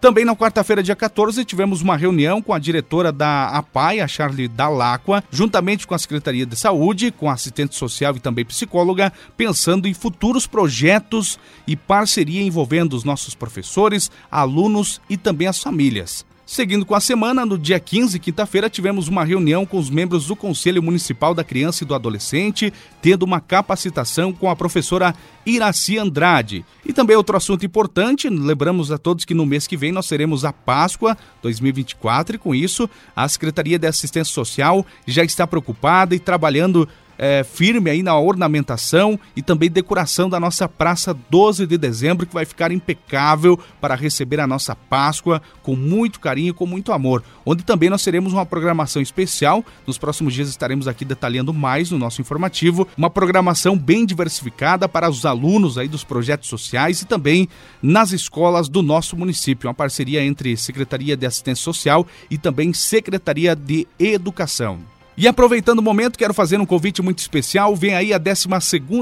Também 0.00 0.24
na 0.24 0.34
quarta-feira, 0.34 0.82
dia 0.82 0.96
14, 0.96 1.44
tivemos 1.44 1.82
uma 1.82 1.94
reunião 1.94 2.40
com 2.40 2.54
a 2.54 2.58
diretora 2.58 3.12
da 3.12 3.48
APAI, 3.48 4.00
a 4.00 4.08
Charlie 4.08 4.48
Dalacqua, 4.48 5.22
juntamente 5.30 5.86
com 5.86 5.94
a 5.94 5.98
Secretaria 5.98 6.46
de 6.46 6.56
Saúde, 6.56 7.10
com 7.10 7.28
a 7.28 7.34
assistente 7.34 7.76
social 7.76 8.16
e 8.16 8.20
também 8.20 8.42
psicóloga, 8.42 9.12
pensando 9.36 9.86
em 9.86 9.92
futuros 9.92 10.46
projetos 10.46 11.38
e 11.66 11.76
parceria 11.76 12.42
envolvendo 12.42 12.94
os 12.94 13.04
nossos 13.04 13.34
professores, 13.34 14.10
alunos 14.30 15.02
e 15.10 15.18
também 15.18 15.46
as 15.46 15.62
famílias. 15.62 16.24
Seguindo 16.50 16.84
com 16.84 16.96
a 16.96 17.00
semana, 17.00 17.46
no 17.46 17.56
dia 17.56 17.78
15, 17.78 18.18
quinta-feira, 18.18 18.68
tivemos 18.68 19.06
uma 19.06 19.22
reunião 19.22 19.64
com 19.64 19.78
os 19.78 19.88
membros 19.88 20.26
do 20.26 20.34
Conselho 20.34 20.82
Municipal 20.82 21.32
da 21.32 21.44
Criança 21.44 21.84
e 21.84 21.86
do 21.86 21.94
Adolescente, 21.94 22.72
tendo 23.00 23.22
uma 23.22 23.40
capacitação 23.40 24.32
com 24.32 24.50
a 24.50 24.56
professora 24.56 25.14
Iraci 25.46 25.96
Andrade. 25.96 26.64
E 26.84 26.92
também 26.92 27.14
outro 27.14 27.36
assunto 27.36 27.64
importante, 27.64 28.28
lembramos 28.28 28.90
a 28.90 28.98
todos 28.98 29.24
que 29.24 29.32
no 29.32 29.46
mês 29.46 29.68
que 29.68 29.76
vem 29.76 29.92
nós 29.92 30.08
teremos 30.08 30.44
a 30.44 30.52
Páscoa 30.52 31.16
2024 31.40 32.34
e 32.34 32.38
com 32.40 32.52
isso 32.52 32.90
a 33.14 33.28
Secretaria 33.28 33.78
de 33.78 33.86
Assistência 33.86 34.34
Social 34.34 34.84
já 35.06 35.22
está 35.22 35.46
preocupada 35.46 36.16
e 36.16 36.18
trabalhando 36.18 36.88
é, 37.22 37.44
firme 37.44 37.90
aí 37.90 38.02
na 38.02 38.18
ornamentação 38.18 39.20
e 39.36 39.42
também 39.42 39.70
decoração 39.70 40.30
da 40.30 40.40
nossa 40.40 40.66
Praça 40.66 41.14
12 41.28 41.66
de 41.66 41.76
Dezembro, 41.76 42.26
que 42.26 42.32
vai 42.32 42.46
ficar 42.46 42.72
impecável 42.72 43.60
para 43.78 43.94
receber 43.94 44.40
a 44.40 44.46
nossa 44.46 44.74
Páscoa 44.74 45.42
com 45.62 45.76
muito 45.76 46.18
carinho, 46.18 46.54
com 46.54 46.64
muito 46.64 46.94
amor. 46.94 47.22
Onde 47.44 47.62
também 47.62 47.90
nós 47.90 48.02
teremos 48.02 48.32
uma 48.32 48.46
programação 48.46 49.02
especial. 49.02 49.62
Nos 49.86 49.98
próximos 49.98 50.32
dias 50.32 50.48
estaremos 50.48 50.88
aqui 50.88 51.04
detalhando 51.04 51.52
mais 51.52 51.90
no 51.90 51.98
nosso 51.98 52.22
informativo, 52.22 52.88
uma 52.96 53.10
programação 53.10 53.76
bem 53.76 54.06
diversificada 54.06 54.88
para 54.88 55.10
os 55.10 55.26
alunos 55.26 55.76
aí 55.76 55.88
dos 55.88 56.02
projetos 56.02 56.48
sociais 56.48 57.02
e 57.02 57.06
também 57.06 57.50
nas 57.82 58.12
escolas 58.12 58.66
do 58.66 58.80
nosso 58.80 59.14
município. 59.14 59.68
Uma 59.68 59.74
parceria 59.74 60.24
entre 60.24 60.56
Secretaria 60.56 61.18
de 61.18 61.26
Assistência 61.26 61.64
Social 61.64 62.06
e 62.30 62.38
também 62.38 62.72
Secretaria 62.72 63.54
de 63.54 63.86
Educação. 63.98 64.80
E 65.20 65.28
aproveitando 65.28 65.80
o 65.80 65.82
momento, 65.82 66.18
quero 66.18 66.32
fazer 66.32 66.58
um 66.58 66.64
convite 66.64 67.02
muito 67.02 67.18
especial. 67.18 67.76
Vem 67.76 67.92
aí 67.92 68.14
a 68.14 68.16
12 68.16 68.48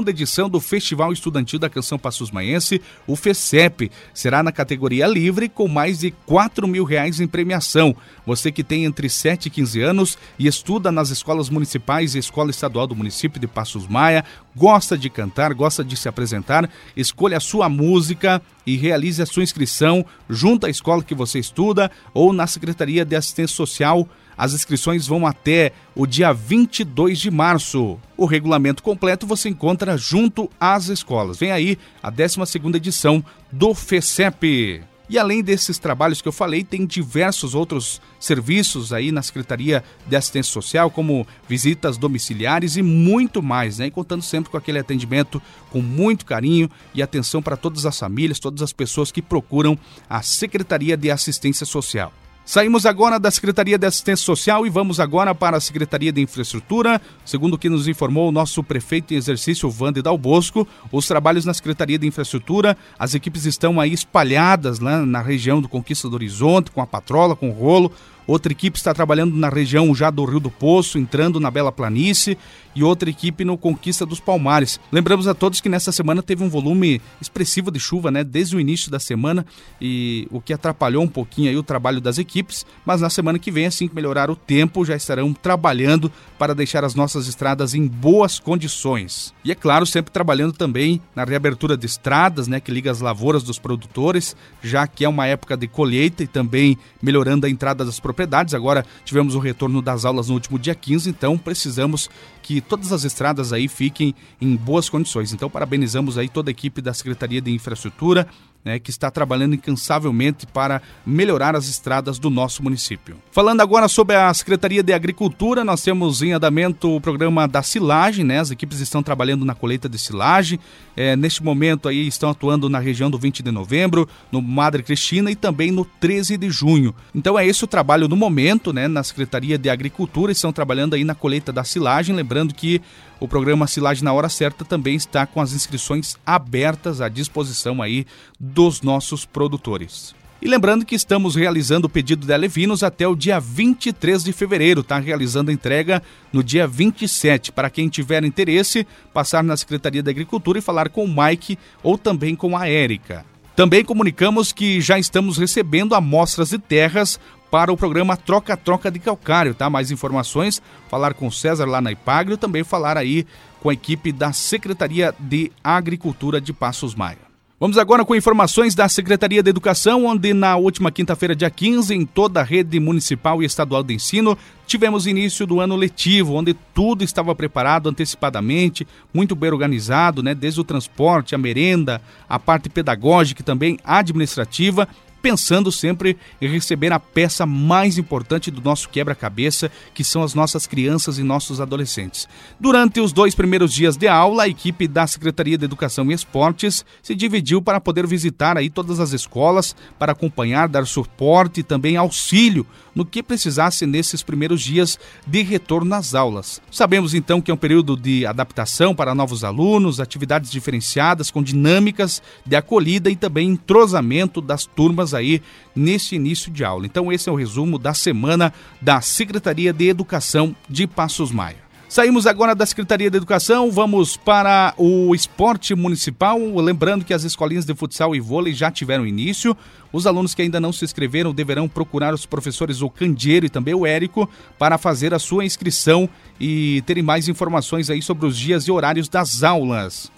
edição 0.05 0.49
do 0.49 0.59
Festival 0.59 1.13
Estudantil 1.13 1.57
da 1.57 1.69
Canção 1.69 1.97
Passos 1.97 2.29
Maense, 2.29 2.81
o 3.07 3.15
FECEP. 3.15 3.89
Será 4.13 4.43
na 4.43 4.51
categoria 4.51 5.07
livre, 5.07 5.47
com 5.47 5.69
mais 5.69 5.99
de 5.99 6.11
4 6.25 6.67
mil 6.67 6.83
reais 6.83 7.21
em 7.21 7.25
premiação. 7.25 7.95
Você 8.25 8.51
que 8.51 8.65
tem 8.65 8.83
entre 8.83 9.09
7 9.09 9.45
e 9.45 9.49
15 9.49 9.81
anos 9.81 10.17
e 10.37 10.45
estuda 10.45 10.91
nas 10.91 11.09
escolas 11.09 11.49
municipais 11.49 12.15
e 12.15 12.19
escola 12.19 12.49
estadual 12.49 12.85
do 12.85 12.97
município 12.97 13.39
de 13.39 13.47
Passos 13.47 13.87
Maia, 13.87 14.25
gosta 14.53 14.97
de 14.97 15.09
cantar, 15.09 15.53
gosta 15.53 15.85
de 15.85 15.95
se 15.95 16.09
apresentar, 16.09 16.69
escolha 16.97 17.37
a 17.37 17.39
sua 17.39 17.69
música 17.69 18.41
e 18.67 18.75
realize 18.75 19.21
a 19.21 19.25
sua 19.25 19.43
inscrição 19.43 20.05
junto 20.29 20.65
à 20.65 20.69
escola 20.69 21.01
que 21.01 21.15
você 21.15 21.39
estuda 21.39 21.89
ou 22.13 22.33
na 22.33 22.45
Secretaria 22.45 23.05
de 23.05 23.15
Assistência 23.15 23.55
Social 23.55 24.05
as 24.39 24.53
inscrições 24.53 25.05
vão 25.05 25.27
até 25.27 25.73
o 25.93 26.07
dia 26.07 26.31
22 26.31 27.19
de 27.19 27.29
março. 27.29 27.99
O 28.15 28.25
regulamento 28.25 28.81
completo 28.81 29.27
você 29.27 29.49
encontra 29.49 29.97
junto 29.97 30.49
às 30.57 30.87
escolas. 30.87 31.37
Vem 31.37 31.51
aí 31.51 31.77
a 32.01 32.09
12ª 32.09 32.73
edição 32.77 33.21
do 33.51 33.73
FECEP. 33.73 34.81
E 35.09 35.19
além 35.19 35.43
desses 35.43 35.77
trabalhos 35.77 36.21
que 36.21 36.27
eu 36.27 36.31
falei, 36.31 36.63
tem 36.63 36.85
diversos 36.85 37.53
outros 37.53 37.99
serviços 38.17 38.93
aí 38.93 39.11
na 39.11 39.21
Secretaria 39.21 39.83
de 40.07 40.15
Assistência 40.15 40.53
Social, 40.53 40.89
como 40.89 41.27
visitas 41.45 41.97
domiciliares 41.97 42.77
e 42.77 42.81
muito 42.81 43.43
mais, 43.43 43.79
né? 43.79 43.87
E 43.87 43.91
contando 43.91 44.21
sempre 44.21 44.49
com 44.49 44.55
aquele 44.55 44.79
atendimento 44.79 45.41
com 45.69 45.81
muito 45.81 46.25
carinho 46.25 46.69
e 46.93 47.01
atenção 47.01 47.41
para 47.41 47.57
todas 47.57 47.85
as 47.85 47.99
famílias, 47.99 48.39
todas 48.39 48.61
as 48.61 48.71
pessoas 48.71 49.11
que 49.11 49.21
procuram 49.21 49.77
a 50.09 50.21
Secretaria 50.21 50.95
de 50.95 51.11
Assistência 51.11 51.65
Social. 51.65 52.13
Saímos 52.49 52.87
agora 52.87 53.19
da 53.19 53.29
Secretaria 53.29 53.77
de 53.77 53.85
Assistência 53.85 54.25
Social 54.25 54.65
e 54.65 54.71
vamos 54.71 54.99
agora 54.99 55.35
para 55.35 55.57
a 55.57 55.61
Secretaria 55.61 56.11
de 56.11 56.19
Infraestrutura. 56.19 56.99
Segundo 57.23 57.53
o 57.53 57.57
que 57.59 57.69
nos 57.69 57.87
informou 57.87 58.27
o 58.27 58.31
nosso 58.31 58.63
prefeito 58.63 59.13
em 59.13 59.17
exercício, 59.17 59.69
Vande 59.69 60.01
Dal 60.01 60.17
Bosco, 60.17 60.67
os 60.91 61.05
trabalhos 61.05 61.45
na 61.45 61.53
Secretaria 61.53 61.99
de 61.99 62.07
Infraestrutura, 62.07 62.75
as 62.97 63.13
equipes 63.13 63.45
estão 63.45 63.79
aí 63.79 63.93
espalhadas 63.93 64.79
lá 64.79 65.05
na 65.05 65.21
região 65.21 65.61
do 65.61 65.69
Conquista 65.69 66.09
do 66.09 66.15
Horizonte, 66.15 66.71
com 66.71 66.81
a 66.81 66.87
patrola, 66.87 67.35
com 67.35 67.51
o 67.51 67.53
rolo, 67.53 67.91
Outra 68.29 68.51
equipe 68.51 68.77
está 68.77 68.93
trabalhando 68.93 69.35
na 69.35 69.49
região 69.49 69.95
já 69.95 70.11
do 70.11 70.23
Rio 70.23 70.39
do 70.39 70.51
Poço, 70.51 70.99
entrando 70.99 71.39
na 71.39 71.49
Bela 71.49 71.71
Planície, 71.71 72.37
e 72.75 72.83
outra 72.83 73.09
equipe 73.09 73.43
no 73.43 73.57
Conquista 73.57 74.05
dos 74.05 74.19
Palmares. 74.19 74.79
Lembramos 74.91 75.27
a 75.27 75.33
todos 75.33 75.59
que 75.59 75.67
nessa 75.67 75.91
semana 75.91 76.21
teve 76.21 76.43
um 76.43 76.49
volume 76.49 77.01
expressivo 77.19 77.71
de 77.71 77.79
chuva, 77.79 78.11
né, 78.11 78.23
desde 78.23 78.55
o 78.55 78.59
início 78.59 78.91
da 78.91 78.99
semana, 78.99 79.43
e 79.81 80.27
o 80.29 80.39
que 80.39 80.53
atrapalhou 80.53 81.03
um 81.03 81.07
pouquinho 81.07 81.49
aí 81.49 81.57
o 81.57 81.63
trabalho 81.63 81.99
das 81.99 82.19
equipes, 82.19 82.67
mas 82.85 83.01
na 83.01 83.09
semana 83.09 83.39
que 83.39 83.49
vem, 83.49 83.65
assim 83.65 83.87
que 83.87 83.95
melhorar 83.95 84.29
o 84.29 84.35
tempo, 84.35 84.85
já 84.85 84.95
estarão 84.95 85.33
trabalhando 85.33 86.11
para 86.37 86.53
deixar 86.53 86.85
as 86.85 86.93
nossas 86.93 87.27
estradas 87.27 87.73
em 87.73 87.87
boas 87.87 88.37
condições. 88.37 89.33
E 89.43 89.51
é 89.51 89.55
claro, 89.55 89.87
sempre 89.87 90.13
trabalhando 90.13 90.53
também 90.53 91.01
na 91.15 91.23
reabertura 91.23 91.75
de 91.75 91.87
estradas, 91.87 92.47
né, 92.47 92.59
que 92.59 92.71
liga 92.71 92.91
as 92.91 93.01
lavouras 93.01 93.41
dos 93.41 93.57
produtores, 93.57 94.35
já 94.61 94.85
que 94.85 95.03
é 95.03 95.09
uma 95.09 95.25
época 95.25 95.57
de 95.57 95.67
colheita 95.67 96.21
e 96.21 96.27
também 96.27 96.77
melhorando 97.01 97.47
a 97.47 97.49
entrada 97.49 97.83
das 97.83 97.99
propriedades 97.99 98.18
propriedades. 98.19 98.53
Agora 98.53 98.85
tivemos 99.05 99.35
o 99.35 99.39
retorno 99.39 99.81
das 99.81 100.03
aulas 100.03 100.27
no 100.27 100.33
último 100.33 100.59
dia 100.59 100.75
15, 100.75 101.09
então 101.09 101.37
precisamos 101.37 102.09
que 102.41 102.59
todas 102.59 102.91
as 102.91 103.05
estradas 103.05 103.53
aí 103.53 103.67
fiquem 103.67 104.13
em 104.41 104.55
boas 104.55 104.89
condições. 104.89 105.31
Então 105.31 105.49
parabenizamos 105.49 106.17
aí 106.17 106.27
toda 106.27 106.49
a 106.49 106.51
equipe 106.51 106.81
da 106.81 106.93
Secretaria 106.93 107.41
de 107.41 107.51
Infraestrutura, 107.51 108.27
né, 108.63 108.79
que 108.79 108.89
está 108.89 109.09
trabalhando 109.09 109.55
incansavelmente 109.55 110.45
para 110.45 110.81
melhorar 111.05 111.55
as 111.55 111.67
estradas 111.67 112.19
do 112.19 112.29
nosso 112.29 112.61
município. 112.61 113.17
Falando 113.31 113.61
agora 113.61 113.87
sobre 113.87 114.15
a 114.15 114.33
Secretaria 114.33 114.83
de 114.83 114.93
Agricultura, 114.93 115.63
nós 115.63 115.81
temos 115.81 116.21
em 116.21 116.33
andamento 116.33 116.95
o 116.95 117.01
programa 117.01 117.47
da 117.47 117.63
silagem, 117.63 118.25
né? 118.25 118.39
As 118.39 118.51
equipes 118.51 118.79
estão 118.79 119.01
trabalhando 119.01 119.45
na 119.45 119.55
colheita 119.55 119.87
de 119.87 119.97
silagem. 119.97 120.59
É, 120.95 121.15
neste 121.15 121.43
momento 121.43 121.87
aí 121.87 122.07
estão 122.07 122.29
atuando 122.29 122.69
na 122.69 122.79
região 122.79 123.09
do 123.09 123.17
20 123.17 123.41
de 123.41 123.51
novembro, 123.51 124.07
no 124.31 124.41
Madre 124.41 124.83
Cristina 124.83 125.31
e 125.31 125.35
também 125.35 125.71
no 125.71 125.85
13 125.85 126.37
de 126.37 126.49
junho. 126.49 126.93
Então 127.15 127.39
é 127.39 127.47
esse 127.47 127.63
o 127.63 127.67
trabalho 127.67 128.07
no 128.07 128.15
momento, 128.15 128.73
né, 128.73 128.87
na 128.87 129.03
Secretaria 129.03 129.57
de 129.57 129.69
Agricultura, 129.69 130.31
estão 130.31 130.51
trabalhando 130.51 130.95
aí 130.95 131.03
na 131.03 131.15
colheita 131.15 131.53
da 131.53 131.63
silagem, 131.63 132.15
lembrando 132.15 132.53
que 132.53 132.81
o 133.19 133.27
programa 133.27 133.67
Silagem 133.67 134.03
na 134.03 134.13
Hora 134.13 134.29
Certa 134.29 134.63
também 134.63 134.95
está 134.95 135.25
com 135.25 135.41
as 135.41 135.51
inscrições 135.51 136.15
abertas 136.25 137.01
à 137.01 137.09
disposição 137.09 137.81
aí 137.81 138.05
dos 138.49 138.81
nossos 138.81 139.25
produtores. 139.25 140.15
E 140.41 140.47
lembrando 140.47 140.85
que 140.85 140.95
estamos 140.95 141.35
realizando 141.35 141.85
o 141.87 141.89
pedido 141.89 142.25
de 142.25 142.33
alevinos 142.33 142.81
até 142.81 143.05
o 143.05 143.15
dia 143.15 143.41
23 143.41 144.23
de 144.23 144.31
fevereiro, 144.31 144.81
tá? 144.81 144.97
Realizando 144.97 145.51
a 145.51 145.53
entrega 145.53 146.01
no 146.31 146.41
dia 146.41 146.65
27. 146.65 147.51
Para 147.51 147.69
quem 147.69 147.89
tiver 147.89 148.23
interesse, 148.23 148.87
passar 149.13 149.43
na 149.43 149.57
Secretaria 149.57 150.01
da 150.01 150.11
Agricultura 150.11 150.57
e 150.57 150.61
falar 150.61 150.89
com 150.89 151.03
o 151.03 151.23
Mike 151.23 151.59
ou 151.83 151.97
também 151.97 152.37
com 152.37 152.55
a 152.55 152.69
Érica. 152.69 153.25
Também 153.53 153.83
comunicamos 153.83 154.53
que 154.53 154.79
já 154.79 154.97
estamos 154.97 155.37
recebendo 155.37 155.93
amostras 155.93 156.51
de 156.51 156.57
terras 156.57 157.19
para 157.51 157.73
o 157.73 157.75
programa 157.75 158.15
Troca-Troca 158.15 158.89
de 158.89 158.99
Calcário, 158.99 159.53
tá? 159.53 159.69
Mais 159.69 159.91
informações, 159.91 160.61
falar 160.87 161.13
com 161.13 161.27
o 161.27 161.31
César 161.31 161.65
lá 161.65 161.81
na 161.81 161.91
Ipagre, 161.91 162.37
também 162.37 162.63
falar 162.63 162.95
aí 162.95 163.27
com 163.59 163.69
a 163.69 163.73
equipe 163.73 164.13
da 164.13 164.31
Secretaria 164.31 165.13
de 165.19 165.51
Agricultura 165.61 166.39
de 166.39 166.53
Passos 166.53 166.95
Maia. 166.95 167.28
Vamos 167.59 167.77
agora 167.77 168.05
com 168.05 168.15
informações 168.15 168.73
da 168.73 168.87
Secretaria 168.87 169.43
de 169.43 169.49
Educação, 169.49 170.05
onde 170.05 170.33
na 170.33 170.55
última 170.55 170.89
quinta-feira, 170.89 171.35
dia 171.35 171.49
15, 171.49 171.93
em 171.93 172.05
toda 172.05 172.39
a 172.39 172.43
rede 172.43 172.79
municipal 172.79 173.43
e 173.43 173.45
estadual 173.45 173.83
de 173.83 173.93
ensino, 173.93 174.37
tivemos 174.65 175.05
início 175.05 175.45
do 175.45 175.59
ano 175.59 175.75
letivo, 175.75 176.35
onde 176.35 176.53
tudo 176.53 177.03
estava 177.03 177.35
preparado 177.35 177.89
antecipadamente, 177.89 178.87
muito 179.13 179.35
bem 179.35 179.51
organizado, 179.51 180.23
né? 180.23 180.33
Desde 180.33 180.61
o 180.61 180.63
transporte, 180.63 181.35
a 181.35 181.37
merenda, 181.37 182.01
a 182.29 182.39
parte 182.39 182.69
pedagógica 182.69 183.41
e 183.41 183.43
também 183.43 183.77
administrativa 183.83 184.87
pensando 185.21 185.71
sempre 185.71 186.17
em 186.41 186.47
receber 186.47 186.91
a 186.91 186.99
peça 186.99 187.45
mais 187.45 187.97
importante 187.97 188.49
do 188.51 188.61
nosso 188.61 188.89
quebra-cabeça, 188.89 189.71
que 189.93 190.03
são 190.03 190.23
as 190.23 190.33
nossas 190.33 190.65
crianças 190.65 191.17
e 191.17 191.23
nossos 191.23 191.59
adolescentes. 191.61 192.27
Durante 192.59 192.99
os 192.99 193.11
dois 193.11 193.35
primeiros 193.35 193.73
dias 193.73 193.97
de 193.97 194.07
aula, 194.07 194.43
a 194.43 194.47
equipe 194.47 194.87
da 194.87 195.05
Secretaria 195.07 195.57
de 195.57 195.65
Educação 195.65 196.09
e 196.09 196.13
Esportes 196.13 196.85
se 197.01 197.15
dividiu 197.15 197.61
para 197.61 197.81
poder 197.81 198.07
visitar 198.07 198.57
aí 198.57 198.69
todas 198.69 198.99
as 198.99 199.11
escolas, 199.11 199.75
para 199.97 200.11
acompanhar, 200.11 200.67
dar 200.67 200.85
suporte 200.85 201.61
e 201.61 201.63
também 201.63 201.97
auxílio 201.97 202.65
no 202.95 203.05
que 203.05 203.23
precisasse 203.23 203.85
nesses 203.85 204.21
primeiros 204.21 204.61
dias 204.61 204.99
de 205.25 205.41
retorno 205.41 205.95
às 205.95 206.13
aulas. 206.13 206.61
Sabemos 206.71 207.13
então 207.13 207.41
que 207.41 207.49
é 207.49 207.53
um 207.53 207.57
período 207.57 207.95
de 207.95 208.25
adaptação 208.25 208.93
para 208.93 209.15
novos 209.15 209.43
alunos, 209.43 209.99
atividades 209.99 210.51
diferenciadas 210.51 211.31
com 211.31 211.41
dinâmicas 211.41 212.21
de 212.45 212.55
acolhida 212.55 213.09
e 213.09 213.15
também 213.15 213.49
entrosamento 213.49 214.41
das 214.41 214.65
turmas 214.65 215.08
aí 215.13 215.41
nesse 215.75 216.15
início 216.15 216.51
de 216.51 216.63
aula. 216.63 216.85
Então 216.85 217.11
esse 217.11 217.29
é 217.29 217.31
o 217.31 217.35
resumo 217.35 217.77
da 217.77 217.93
semana 217.93 218.53
da 218.81 219.01
Secretaria 219.01 219.73
de 219.73 219.87
Educação 219.87 220.55
de 220.69 220.87
Passos 220.87 221.31
Maia. 221.31 221.69
Saímos 221.89 222.27
agora 222.27 222.53
da 222.53 222.67
Secretaria 222.67 223.09
de 223.09 223.17
Educação, 223.17 223.71
vamos 223.71 224.15
para 224.15 224.75
o 224.77 225.15
esporte 225.15 225.73
municipal. 225.73 226.37
Lembrando 226.57 227.03
que 227.03 227.15
as 227.15 227.23
escolinhas 227.23 227.65
de 227.65 227.73
futsal 227.73 228.15
e 228.15 228.19
vôlei 228.19 228.53
já 228.53 228.69
tiveram 228.69 229.07
início. 229.07 229.57
Os 229.91 230.05
alunos 230.05 230.35
que 230.35 230.43
ainda 230.43 230.59
não 230.59 230.71
se 230.71 230.85
inscreveram 230.85 231.33
deverão 231.33 231.67
procurar 231.67 232.13
os 232.13 232.27
professores 232.27 232.83
o 232.83 232.91
Candeiro 232.91 233.47
e 233.47 233.49
também 233.49 233.73
o 233.73 233.87
Érico 233.87 234.29
para 234.59 234.77
fazer 234.77 235.15
a 235.15 235.19
sua 235.19 235.43
inscrição 235.43 236.07
e 236.39 236.83
terem 236.85 237.01
mais 237.01 237.27
informações 237.27 237.89
aí 237.89 238.03
sobre 238.03 238.27
os 238.27 238.37
dias 238.37 238.65
e 238.65 238.71
horários 238.71 239.09
das 239.09 239.41
aulas. 239.41 240.11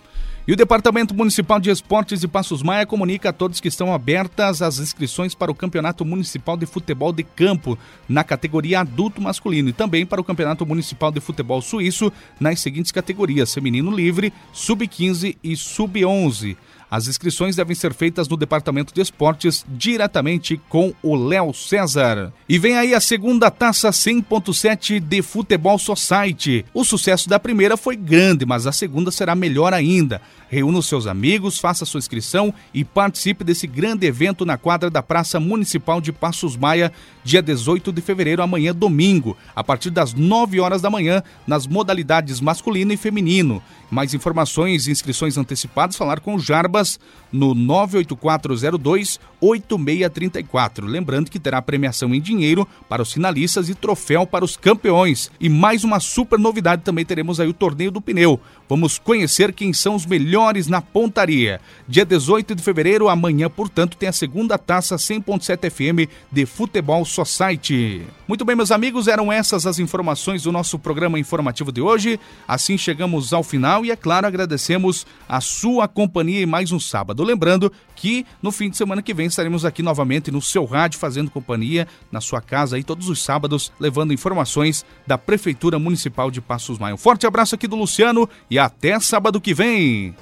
E 0.48 0.52
o 0.52 0.56
Departamento 0.56 1.14
Municipal 1.14 1.60
de 1.60 1.70
Esportes 1.70 2.20
de 2.20 2.28
Passos 2.28 2.64
Maia 2.64 2.84
comunica 2.84 3.30
a 3.30 3.34
todos 3.34 3.60
que 3.60 3.68
estão 3.68 3.94
abertas 3.94 4.64
as 4.64 4.80
inscrições 4.80 5.36
para 5.36 5.52
o 5.52 5.56
Campeonato 5.56 6.04
Municipal 6.04 6.58
de 6.58 6.66
Futebol 6.66 7.14
de 7.14 7.22
Campo 7.22 7.78
na 8.10 8.24
categoria 8.24 8.80
adulto 8.80 9.22
masculino 9.22 9.70
e 9.70 9.74
também 9.74 10.04
para 10.04 10.20
o 10.20 10.24
Campeonato 10.24 10.66
Municipal 10.66 11.12
de 11.12 11.20
Futebol 11.20 11.62
Suíço 11.62 12.12
nas 12.40 12.60
seguintes 12.60 12.92
categorias: 12.92 13.54
feminino 13.54 13.92
livre, 13.92 14.34
sub-15 14.52 15.38
e 15.44 15.56
sub-11. 15.56 16.58
As 16.92 17.08
inscrições 17.08 17.56
devem 17.56 17.74
ser 17.74 17.94
feitas 17.94 18.28
no 18.28 18.36
Departamento 18.36 18.94
de 18.94 19.00
Esportes 19.00 19.66
diretamente 19.70 20.60
com 20.68 20.94
o 21.02 21.16
Léo 21.16 21.54
César. 21.54 22.34
E 22.50 22.60
vem 22.60 22.76
aí 22.76 22.94
a 22.94 23.00
segunda 23.00 23.50
taça 23.50 23.90
100.7 23.92 25.00
de 25.00 25.22
Futebol 25.22 25.80
Society. 25.80 26.66
O 26.74 26.84
sucesso 26.84 27.30
da 27.30 27.40
primeira 27.40 27.78
foi 27.78 27.96
grande, 27.96 28.46
mas 28.46 28.68
a 28.68 28.74
segunda 28.74 29.10
será 29.10 29.34
melhor 29.36 29.74
ainda. 29.74 30.22
Reúna 30.50 30.80
os 30.80 30.88
seus 30.88 31.08
amigos, 31.08 31.60
faça 31.60 31.86
sua 31.86 32.00
inscrição 32.00 32.54
e 32.74 32.84
participe 32.84 33.46
desse 33.46 33.66
grande 33.66 34.06
evento 34.06 34.46
na 34.46 34.58
quadra 34.58 34.90
da 34.90 35.02
Praça 35.02 35.40
Municipal 35.40 36.02
de 36.02 36.12
Passos 36.12 36.58
Maia, 36.58 36.92
dia 37.24 37.42
18 37.42 37.90
de 37.94 38.02
fevereiro, 38.02 38.44
amanhã 38.44 38.76
domingo, 38.76 39.38
a 39.56 39.64
partir 39.64 39.92
das 39.92 40.14
9 40.14 40.60
horas 40.60 40.82
da 40.82 40.90
manhã, 40.90 41.24
nas 41.48 41.66
modalidades 41.66 42.42
masculino 42.42 42.92
e 42.92 42.98
feminino. 42.98 43.64
Mais 43.90 44.14
informações 44.14 44.88
e 44.88 44.92
inscrições 44.92 45.38
antecipadas, 45.38 45.96
falar 45.96 46.20
com 46.20 46.36
o 46.36 46.40
Jarbas 46.82 47.00
no 47.32 47.54
98402 47.54 49.20
8634. 49.40 50.86
Lembrando 50.86 51.32
que 51.32 51.40
terá 51.40 51.62
premiação 51.62 52.14
em 52.14 52.22
dinheiro 52.22 52.68
para 52.88 53.02
os 53.02 53.14
finalistas 53.14 53.70
e 53.70 53.76
troféu 53.76 54.28
para 54.28 54.46
os 54.46 54.56
campeões. 54.56 55.32
E 55.40 55.50
mais 55.50 55.84
uma 55.84 56.00
super 56.00 56.38
novidade 56.38 56.84
também 56.84 57.06
teremos 57.06 57.40
aí 57.40 57.48
o 57.48 57.54
torneio 57.54 57.90
do 57.90 58.02
pneu. 58.02 58.40
Vamos 58.70 59.00
conhecer 59.00 59.52
quem 59.52 59.74
são 59.74 59.96
os 59.96 60.06
melhores 60.06 60.68
na 60.68 60.82
pontaria. 60.82 61.60
Dia 61.88 62.06
18 62.06 62.54
de 62.54 62.62
fevereiro, 62.62 63.10
amanhã, 63.10 63.50
portanto, 63.50 63.98
tem 63.98 64.08
a 64.08 64.14
segunda 64.14 64.58
taça 64.58 64.96
100.7 64.96 65.70
FM 65.70 66.10
de 66.32 66.46
Futebol 66.46 67.04
Society. 67.04 68.04
Muito 68.28 68.46
bem, 68.46 68.56
meus 68.56 68.72
amigos, 68.72 69.08
eram 69.08 69.32
essas 69.32 69.66
as 69.66 69.80
informações 69.80 70.44
do 70.44 70.52
nosso 70.52 70.80
programa 70.80 71.20
informativo 71.20 71.72
de 71.72 71.82
hoje. 71.82 72.20
Assim 72.48 72.78
chegamos 72.78 73.34
ao 73.34 73.44
final 73.44 73.84
e, 73.84 73.92
é 73.92 73.96
claro, 73.96 74.28
agradecemos 74.28 75.06
a 75.28 75.42
sua 75.42 75.88
companhia 75.88 76.42
em 76.42 76.46
um 76.72 76.80
sábado. 76.80 77.24
Lembrando 77.24 77.72
que 77.96 78.26
no 78.42 78.52
fim 78.52 78.70
de 78.70 78.78
semana 78.78 79.02
que 79.02 79.14
vem 79.14 79.28
estaremos 79.28 79.66
aqui 79.66 79.82
novamente 79.82 80.32
no 80.32 80.42
seu 80.42 80.66
rádio 80.66 81.00
fazendo 81.00 81.32
companhia 81.32 81.88
na 82.12 82.22
sua 82.22 82.42
casa 82.42 82.76
aí 82.76 82.84
todos 82.84 83.10
os 83.10 83.24
sábados, 83.24 83.72
levando 83.80 84.14
informações 84.14 84.86
da 85.06 85.18
Prefeitura 85.18 85.80
Municipal 85.80 86.30
de 86.30 86.42
Passos 86.42 86.78
Maia. 86.78 86.96
Um 86.96 86.98
forte 86.98 87.26
abraço 87.26 87.56
aqui 87.56 87.68
do 87.68 87.76
Luciano 87.76 88.30
e 88.50 88.60
até 88.60 89.00
sábado 89.00 89.42
que 89.42 89.54
vem. 89.54 90.16